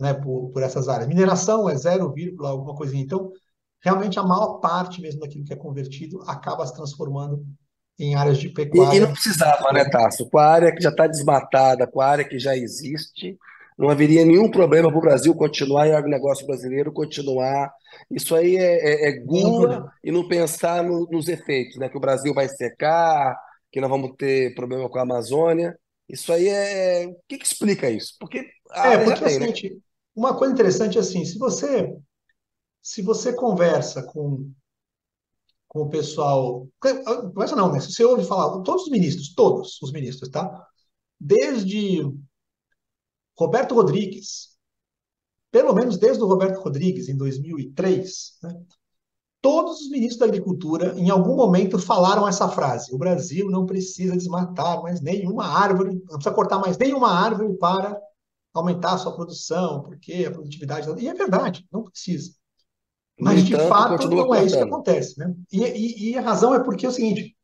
[0.00, 1.08] né, por, por essas áreas.
[1.08, 3.02] Mineração é 0, alguma coisinha.
[3.02, 3.32] Então,
[3.80, 7.44] realmente a maior parte mesmo daquilo que é convertido acaba se transformando
[7.98, 8.94] em áreas de pecuária.
[8.94, 10.28] E, e não precisava, né, Tasso?
[10.28, 13.36] Com a área que já está desmatada, com a área que já existe,
[13.78, 17.72] não haveria nenhum problema para o Brasil continuar e o agronegócio brasileiro continuar.
[18.10, 21.88] Isso aí é, é, é gula e não pensar no, nos efeitos, né?
[21.88, 23.38] Que o Brasil vai secar,
[23.70, 25.78] que nós vamos ter problema com a Amazônia.
[26.08, 27.06] Isso aí é.
[27.06, 28.14] O que, que explica isso?
[28.18, 29.76] Porque é, porque tem, assim, né?
[30.14, 31.94] uma coisa interessante é assim, se você
[32.82, 34.50] se você conversa com
[35.68, 37.78] com o pessoal, conversa não, né?
[37.78, 40.66] Se você ouve falar, todos os ministros, todos os ministros, tá?
[41.20, 42.02] Desde
[43.38, 44.48] Roberto Rodrigues,
[45.50, 48.60] pelo menos desde o Roberto Rodrigues, em 2003, né,
[49.40, 54.16] todos os ministros da Agricultura, em algum momento, falaram essa frase: o Brasil não precisa
[54.16, 57.96] desmatar mais nenhuma árvore, não precisa cortar mais nenhuma árvore para
[58.52, 60.88] aumentar a sua produção, porque a produtividade.
[61.00, 62.32] E é verdade, não precisa.
[63.20, 65.18] Mas, de fato, não é isso que acontece.
[65.18, 65.34] Né?
[65.52, 67.36] E, e, e a razão é porque é o seguinte: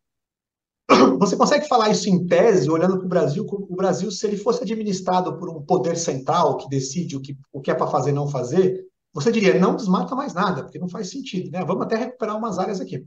[1.18, 4.62] você consegue falar isso em tese, olhando para o Brasil, o Brasil, se ele fosse
[4.62, 8.14] administrado por um poder central que decide o que, o que é para fazer e
[8.14, 11.64] não fazer, você diria, não desmata mais nada, porque não faz sentido, né?
[11.64, 13.07] Vamos até recuperar umas áreas aqui.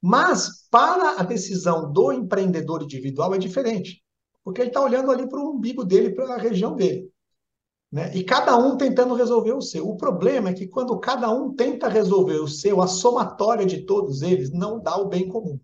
[0.00, 4.02] Mas, para a decisão do empreendedor individual, é diferente,
[4.44, 7.10] porque ele está olhando ali para o umbigo dele, para a região dele.
[7.90, 8.14] Né?
[8.14, 9.88] E cada um tentando resolver o seu.
[9.88, 14.20] O problema é que quando cada um tenta resolver o seu, a somatória de todos
[14.20, 15.58] eles não dá o bem comum.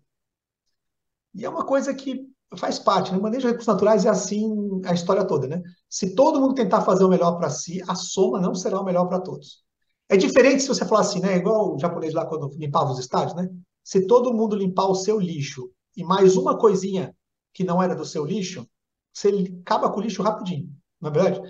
[1.33, 2.27] E é uma coisa que
[2.57, 3.17] faz parte, né?
[3.17, 5.61] O manejo de recursos naturais é assim a história toda, né?
[5.89, 9.07] Se todo mundo tentar fazer o melhor para si, a soma não será o melhor
[9.07, 9.63] para todos.
[10.09, 11.37] É diferente se você falar assim, né?
[11.37, 13.47] Igual o japonês lá quando limpava os estádios, né?
[13.83, 17.15] Se todo mundo limpar o seu lixo e mais uma coisinha
[17.53, 18.67] que não era do seu lixo,
[19.13, 19.29] você
[19.61, 20.69] acaba com o lixo rapidinho,
[20.99, 21.41] não é verdade?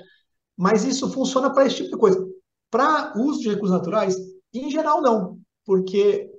[0.55, 2.27] Mas isso funciona para esse tipo de coisa.
[2.69, 4.15] Para uso de recursos naturais,
[4.53, 6.30] em geral, não, porque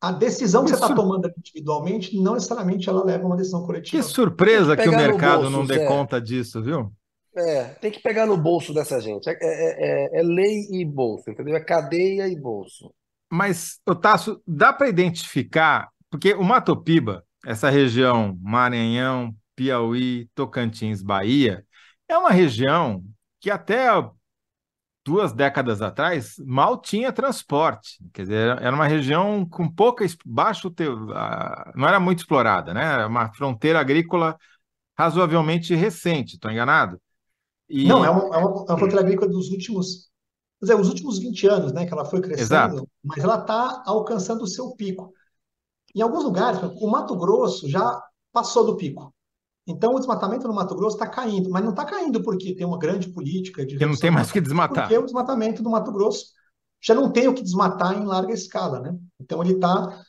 [0.00, 3.64] a decisão que, que você está tomando individualmente, não necessariamente ela leva a uma decisão
[3.66, 4.02] coletiva.
[4.02, 5.86] Que surpresa que, que o mercado bolso, não dê Zé.
[5.86, 6.92] conta disso, viu?
[7.36, 9.28] É, tem que pegar no bolso dessa gente.
[9.28, 11.56] É, é, é, é lei e bolso, entendeu?
[11.56, 12.92] É cadeia e bolso.
[13.30, 21.64] Mas, Otácio, dá para identificar, porque o Mato Piba, essa região Maranhão, Piauí, Tocantins, Bahia,
[22.08, 23.02] é uma região
[23.40, 23.88] que até
[25.08, 27.98] duas décadas atrás mal tinha transporte.
[28.12, 30.72] Quer dizer, era uma região com pouca baixo
[31.74, 32.84] não era muito explorada, né?
[32.84, 34.36] Era uma fronteira agrícola
[34.96, 37.00] razoavelmente recente, estou enganado?
[37.68, 37.86] E...
[37.86, 40.10] Não, é uma, é uma, é uma fronteira agrícola dos últimos,
[40.60, 41.86] dizer, os últimos 20 anos, né?
[41.86, 42.88] Que ela foi crescendo, Exato.
[43.02, 45.12] mas ela está alcançando o seu pico.
[45.94, 49.14] Em alguns lugares, o Mato Grosso já passou do pico.
[49.68, 52.78] Então, o desmatamento no Mato Grosso está caindo, mas não está caindo porque tem uma
[52.78, 53.74] grande política de.
[53.74, 54.84] Porque não tem mais o que desmatar.
[54.84, 56.32] Porque o desmatamento do Mato Grosso
[56.80, 58.96] já não tem o que desmatar em larga escala, né?
[59.20, 60.02] Então, ele está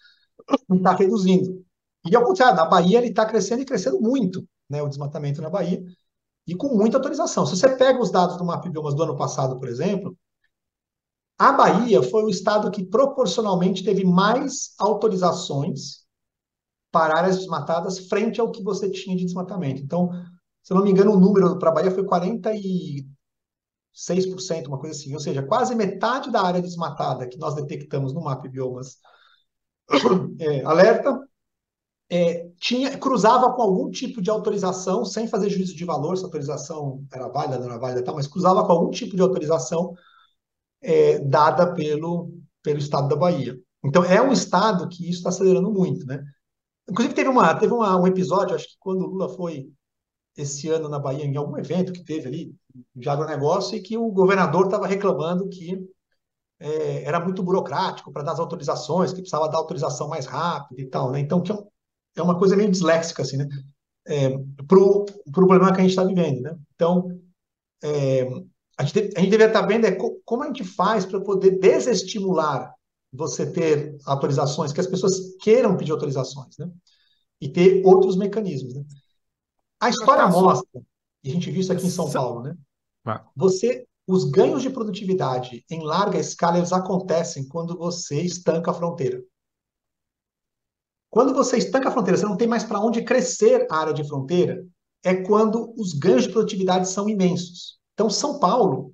[0.81, 1.61] tá reduzindo.
[2.09, 4.81] E ao contrário, na Bahia ele está crescendo e crescendo muito, né?
[4.81, 5.83] O desmatamento na Bahia,
[6.47, 7.45] e com muita autorização.
[7.45, 10.17] Se você pega os dados do MapBiomas do ano passado, por exemplo,
[11.37, 15.98] a Bahia foi o estado que proporcionalmente teve mais autorizações
[16.91, 19.81] para áreas desmatadas frente ao que você tinha de desmatamento.
[19.81, 20.09] Então,
[20.63, 23.05] se eu não me engano, o número para a Bahia foi 46%,
[24.67, 25.13] uma coisa assim.
[25.13, 28.97] Ou seja, quase metade da área desmatada que nós detectamos no mapa biomas
[30.39, 31.19] é, alerta
[32.09, 36.25] é, tinha, cruzava com algum tipo de autorização, sem fazer juízo de valor, se a
[36.25, 39.93] autorização era válida, não era válida, tal, mas cruzava com algum tipo de autorização
[40.81, 42.31] é, dada pelo,
[42.63, 43.55] pelo Estado da Bahia.
[43.83, 46.23] Então, é um Estado que isso está acelerando muito, né?
[46.89, 49.69] Inclusive, teve, uma, teve uma, um episódio, acho que quando o Lula foi
[50.35, 52.55] esse ano na Bahia, em algum evento que teve ali,
[52.95, 55.77] de agronegócio, e que o governador estava reclamando que
[56.59, 60.85] é, era muito burocrático para dar as autorizações, que precisava dar autorização mais rápido e
[60.85, 61.19] tal, né?
[61.19, 61.67] Então, que é, um,
[62.17, 63.47] é uma coisa meio disléxica, assim, né?
[64.07, 64.29] É,
[64.67, 66.57] para o pro problema que a gente está vivendo, né?
[66.75, 67.19] Então,
[67.83, 68.27] é,
[68.77, 71.21] a, gente, a gente deveria estar tá vendo é co, como a gente faz para
[71.21, 72.73] poder desestimular
[73.11, 76.69] você ter autorizações, que as pessoas queiram pedir autorizações, né?
[77.41, 78.83] E ter outros mecanismos, né?
[79.79, 80.81] A história mostra,
[81.23, 82.55] e a gente viu isso aqui em São Paulo, né?
[83.35, 89.23] Você, os ganhos de produtividade em larga escala, eles acontecem quando você estanca a fronteira.
[91.09, 94.03] Quando você estanca a fronteira, você não tem mais para onde crescer a área de
[94.03, 94.63] fronteira,
[95.03, 97.79] é quando os ganhos de produtividade são imensos.
[97.93, 98.93] Então, São Paulo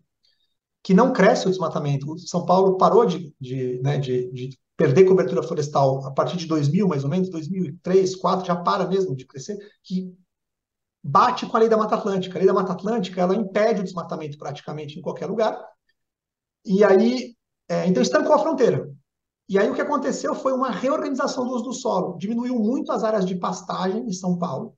[0.86, 2.16] que não cresce o desmatamento.
[2.20, 6.88] São Paulo parou de, de, né, de, de, perder cobertura florestal a partir de 2000,
[6.88, 10.14] mais ou menos, 2003, 2004, já para mesmo de crescer, que
[11.04, 12.38] bate com a lei da Mata Atlântica.
[12.38, 15.60] A lei da Mata Atlântica, ela impede o desmatamento praticamente em qualquer lugar.
[16.64, 17.36] E aí,
[17.68, 18.88] é, então estancou a fronteira.
[19.50, 22.16] E aí o que aconteceu foi uma reorganização do uso do solo.
[22.20, 24.76] Diminuiu muito as áreas de pastagem em São Paulo,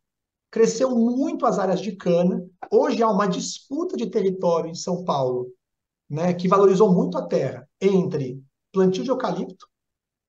[0.49, 2.41] cresceu muito as áreas de cana.
[2.71, 5.51] Hoje há uma disputa de território em São Paulo
[6.09, 8.41] né, que valorizou muito a terra entre
[8.71, 9.67] plantio de eucalipto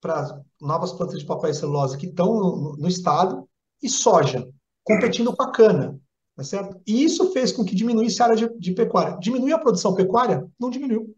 [0.01, 3.49] para novas plantas de papel e celulose que estão no, no, estado
[3.83, 4.49] e soja,
[4.85, 5.99] competindo com a cana,
[6.37, 6.81] tá certo?
[6.87, 9.19] E isso fez com que diminuísse a área de, de pecuária.
[9.19, 10.47] Diminuiu a produção pecuária?
[10.59, 11.15] Não diminuiu.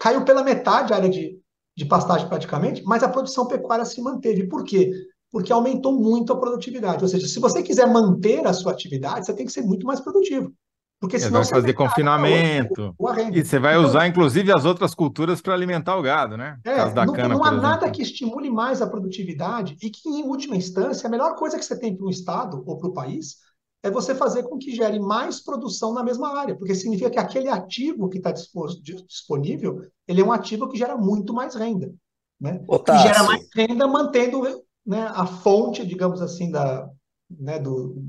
[0.00, 1.40] Caiu pela metade a área de,
[1.76, 4.48] de pastagem praticamente, mas a produção pecuária se manteve.
[4.48, 4.92] Por quê?
[5.30, 7.02] Porque aumentou muito a produtividade.
[7.02, 10.00] Ou seja, se você quiser manter a sua atividade, você tem que ser muito mais
[10.00, 10.52] produtivo.
[11.00, 12.94] Porque senão vai fazer confinamento.
[12.98, 16.36] O, o e você vai então, usar, inclusive, as outras culturas para alimentar o gado,
[16.36, 16.58] né?
[16.64, 20.24] É, da não, cana, não há nada que estimule mais a produtividade e que, em
[20.24, 23.36] última instância, a melhor coisa que você tem para um Estado ou para o país
[23.82, 27.48] é você fazer com que gere mais produção na mesma área, porque significa que aquele
[27.48, 31.94] ativo que está disponível, ele é um ativo que gera muito mais renda.
[32.40, 32.60] Né?
[32.68, 34.42] E gera mais renda mantendo
[34.84, 36.88] né, a fonte, digamos assim, da,
[37.30, 38.04] né, do,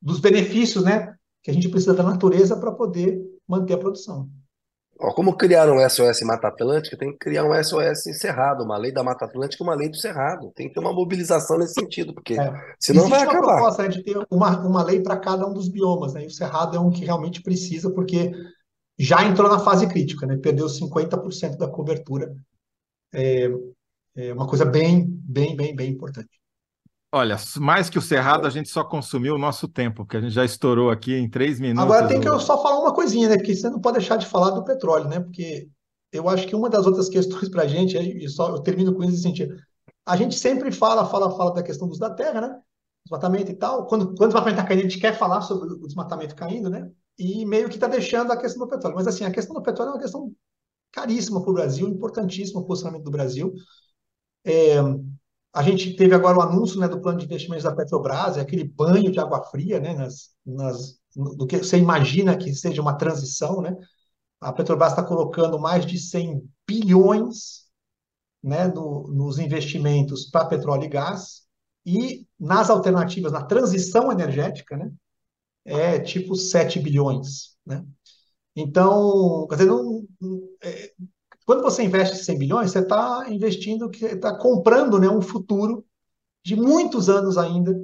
[0.00, 4.28] dos benefícios né, que a gente precisa da natureza para poder manter a produção.
[4.98, 9.04] Como criar um SOS Mata Atlântica, tem que criar um SOS Cerrado, uma lei da
[9.04, 10.50] Mata Atlântica, uma lei do Cerrado.
[10.56, 12.52] Tem que ter uma mobilização nesse sentido, porque é.
[12.80, 13.38] senão Existe vai acabar.
[13.38, 16.24] uma proposta né, de ter uma, uma lei para cada um dos biomas, né?
[16.24, 18.32] E o Cerrado é um que realmente precisa, porque
[18.98, 20.36] já entrou na fase crítica, né?
[20.36, 22.34] Perdeu 50% da cobertura.
[23.14, 23.48] É,
[24.16, 26.40] é uma coisa bem, bem, bem, bem importante.
[27.10, 30.32] Olha, mais que o Cerrado, a gente só consumiu o nosso tempo, porque a gente
[30.32, 31.84] já estourou aqui em três minutos.
[31.84, 33.36] Agora tem que eu só falar uma coisinha, né?
[33.36, 35.18] Porque você não pode deixar de falar do petróleo, né?
[35.18, 35.68] Porque
[36.12, 39.02] eu acho que uma das outras questões para a gente, e só eu termino com
[39.02, 39.56] isso nesse sentido,
[40.04, 42.60] a gente sempre fala, fala, fala da questão dos da terra, né?
[43.08, 43.86] desmatamento e tal.
[43.86, 46.90] Quando, quando o desmatamento está caindo, a gente quer falar sobre o desmatamento caindo, né?
[47.18, 48.96] E meio que está deixando a questão do petróleo.
[48.96, 50.32] Mas assim, a questão do petróleo é uma questão
[50.92, 53.54] caríssima para o Brasil, importantíssima para o posicionamento do Brasil.
[54.44, 54.76] É,
[55.58, 58.62] a gente teve agora o anúncio né, do plano de investimentos da Petrobras, é aquele
[58.62, 63.60] banho de água fria, né, nas, nas, do que você imagina que seja uma transição,
[63.60, 63.76] né?
[64.40, 67.64] A Petrobras está colocando mais de 100 bilhões
[68.40, 71.42] né, no, nos investimentos para petróleo e gás
[71.84, 74.92] e nas alternativas, na transição energética, né,
[75.64, 77.56] é tipo 7 bilhões.
[77.66, 77.84] Né?
[78.54, 80.06] Então, quer dizer, não,
[80.62, 80.92] é,
[81.48, 85.82] quando você investe 100 bilhões, você está investindo, está comprando né, um futuro
[86.44, 87.74] de muitos anos ainda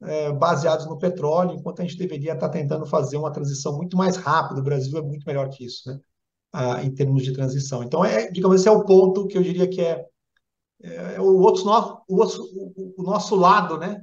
[0.00, 4.16] é, baseados no petróleo, enquanto a gente deveria estar tentando fazer uma transição muito mais
[4.16, 4.58] rápida.
[4.58, 6.00] O Brasil é muito melhor que isso, né?
[6.82, 7.82] Em termos de transição.
[7.82, 10.06] Então, é, digamos, esse é o ponto que eu diria que é,
[10.82, 11.68] é, é o, outro,
[12.08, 12.42] o, outro,
[12.96, 14.02] o nosso lado, né?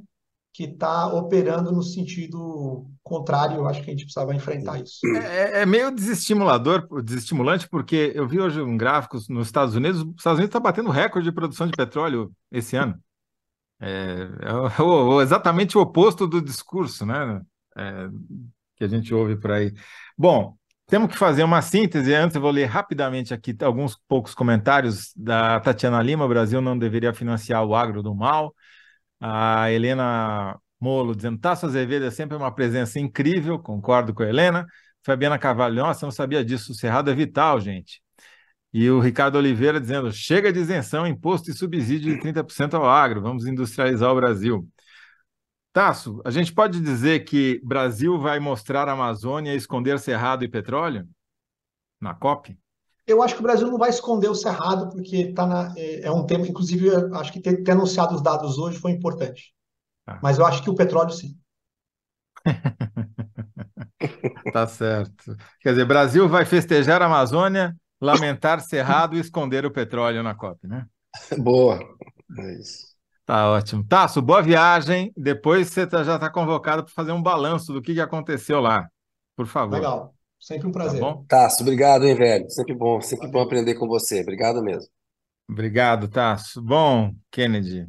[0.53, 3.57] Que está operando no sentido contrário.
[3.57, 4.99] Eu acho que a gente precisava enfrentar isso.
[5.15, 10.01] É, é, é, meio desestimulador, desestimulante, porque eu vi hoje um gráfico nos Estados Unidos.
[10.01, 12.99] Os Estados Unidos está batendo recorde de produção de petróleo esse ano.
[13.79, 17.41] É, é o, exatamente o oposto do discurso né,
[17.75, 18.09] é,
[18.75, 19.73] que a gente ouve por aí.
[20.17, 22.13] Bom, temos que fazer uma síntese.
[22.13, 26.25] Antes, eu vou ler rapidamente aqui alguns poucos comentários da Tatiana Lima.
[26.25, 28.53] O Brasil não deveria financiar o agro do mal.
[29.21, 34.65] A Helena Molo dizendo: Tasso Azevedo é sempre uma presença incrível, concordo com a Helena.
[35.03, 36.71] Fabiana Carvalho, nossa, não sabia disso.
[36.71, 38.01] O Cerrado é vital, gente.
[38.73, 43.21] E o Ricardo Oliveira dizendo: chega de isenção, imposto e subsídio de 30% ao agro,
[43.21, 44.67] vamos industrializar o Brasil.
[45.73, 51.07] Tasso, a gente pode dizer que Brasil vai mostrar a Amazônia esconder cerrado e petróleo
[51.99, 52.57] na COP?
[53.11, 56.11] Eu acho que o Brasil não vai esconder o cerrado, porque tá na, é, é
[56.11, 59.53] um tema, inclusive, acho que ter, ter anunciado os dados hoje foi importante.
[60.07, 60.19] Ah.
[60.21, 61.37] Mas eu acho que o petróleo sim.
[64.53, 65.35] tá certo.
[65.59, 70.67] Quer dizer, Brasil vai festejar a Amazônia lamentar Cerrado e esconder o petróleo na COP,
[70.67, 70.85] né?
[71.37, 71.79] Boa.
[72.39, 72.91] É isso.
[73.25, 73.85] Tá ótimo.
[73.87, 75.13] Tasso, boa viagem.
[75.15, 78.87] Depois você tá, já está convocado para fazer um balanço do que, que aconteceu lá.
[79.35, 79.75] Por favor.
[79.75, 80.15] Legal.
[80.41, 80.99] Sempre um prazer.
[80.99, 81.23] Tá bom?
[81.27, 82.49] Tasso, obrigado, hein, velho.
[82.49, 84.21] Sempre bom, sempre bom aprender com você.
[84.21, 84.89] Obrigado mesmo.
[85.47, 86.59] Obrigado, Tasso.
[86.59, 87.87] Bom, Kennedy,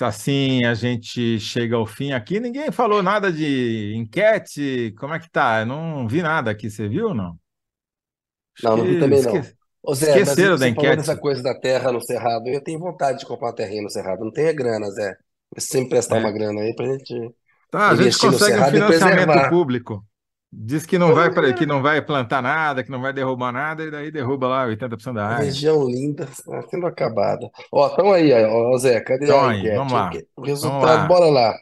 [0.00, 2.40] assim a gente chega ao fim aqui.
[2.40, 4.92] Ninguém falou nada de enquete.
[4.98, 5.60] Como é que tá?
[5.60, 6.68] Eu não vi nada aqui.
[6.68, 7.38] Você viu ou não?
[8.60, 9.42] Não, não vi também não.
[9.82, 11.00] Ô Zé, Esqueceram da enquete.
[11.00, 12.48] essa coisa da terra no Cerrado.
[12.48, 14.24] Eu tenho vontade de comprar uma terrinha no Cerrado.
[14.24, 15.16] Não tenho grana, Zé.
[15.58, 16.20] Sempre prestar é.
[16.20, 17.14] uma grana aí pra gente.
[17.70, 20.04] Tá, a gente consegue um financiamento público.
[20.52, 23.84] Diz que não, vai, pra, que não vai plantar nada, que não vai derrubar nada,
[23.84, 25.44] e daí derruba lá 80% da área.
[25.44, 27.48] Região linda, tá sendo acabada.
[27.70, 29.76] Ó, estão aí, ó, Zé, cadê então a enquete?
[29.76, 30.10] Vamos lá.
[30.36, 31.06] O resultado, vamos lá.
[31.06, 31.54] bora lá.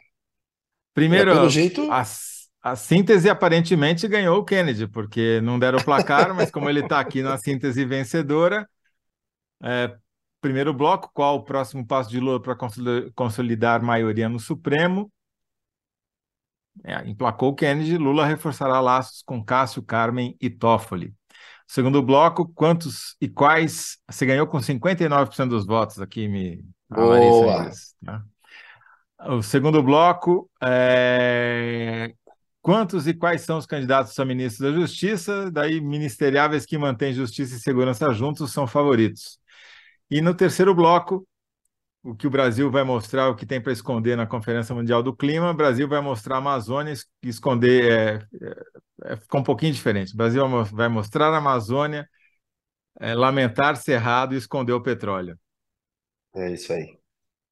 [0.95, 1.91] Primeiro, é, pelo jeito...
[1.91, 6.81] as a síntese aparentemente ganhou o Kennedy, porque não deram o placar, mas como ele
[6.81, 8.67] está aqui na síntese vencedora,
[9.63, 9.95] é,
[10.41, 12.57] primeiro bloco, qual o próximo passo de Lula para
[13.15, 15.11] consolidar maioria no Supremo?
[16.83, 21.13] É, emplacou Kennedy, Lula reforçará laços com Cássio, Carmen e Toffoli.
[21.67, 23.99] Segundo bloco, quantos e quais?
[24.09, 26.65] Você ganhou com 59% dos votos aqui, me.
[26.89, 27.69] Boa.
[28.03, 28.23] Tá?
[29.27, 32.13] O segundo bloco, é...
[32.61, 35.49] Quantos e quais são os candidatos a ministro da Justiça?
[35.51, 39.39] Daí, ministeriáveis que mantêm justiça e segurança juntos são favoritos.
[40.09, 41.27] E no terceiro bloco,
[42.03, 45.15] o que o Brasil vai mostrar, o que tem para esconder na Conferência Mundial do
[45.15, 46.93] Clima, o Brasil vai mostrar a Amazônia
[47.23, 48.27] e esconder.
[49.03, 50.13] É, é, ficou um pouquinho diferente.
[50.13, 52.07] O Brasil vai mostrar a Amazônia,
[52.99, 55.37] é, lamentar Cerrado e esconder o petróleo.
[56.35, 56.99] É isso aí.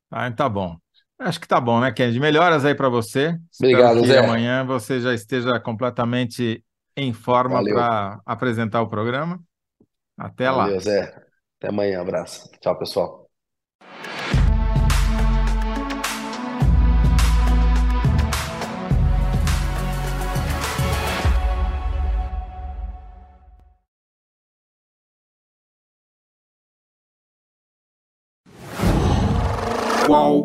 [0.10, 0.78] Ah, tá bom.
[1.20, 2.20] Acho que tá bom, né, Kennedy?
[2.20, 3.38] Melhoras aí para você.
[3.60, 4.18] Obrigado, Espero que Zé.
[4.18, 6.64] amanhã você já esteja completamente
[6.96, 9.42] em forma para apresentar o programa.
[10.18, 10.80] Até Valeu, lá.
[10.80, 11.04] Zé.
[11.58, 12.02] Até amanhã.
[12.02, 12.50] Abraço.
[12.60, 13.27] Tchau, pessoal.
[30.08, 30.37] Qual?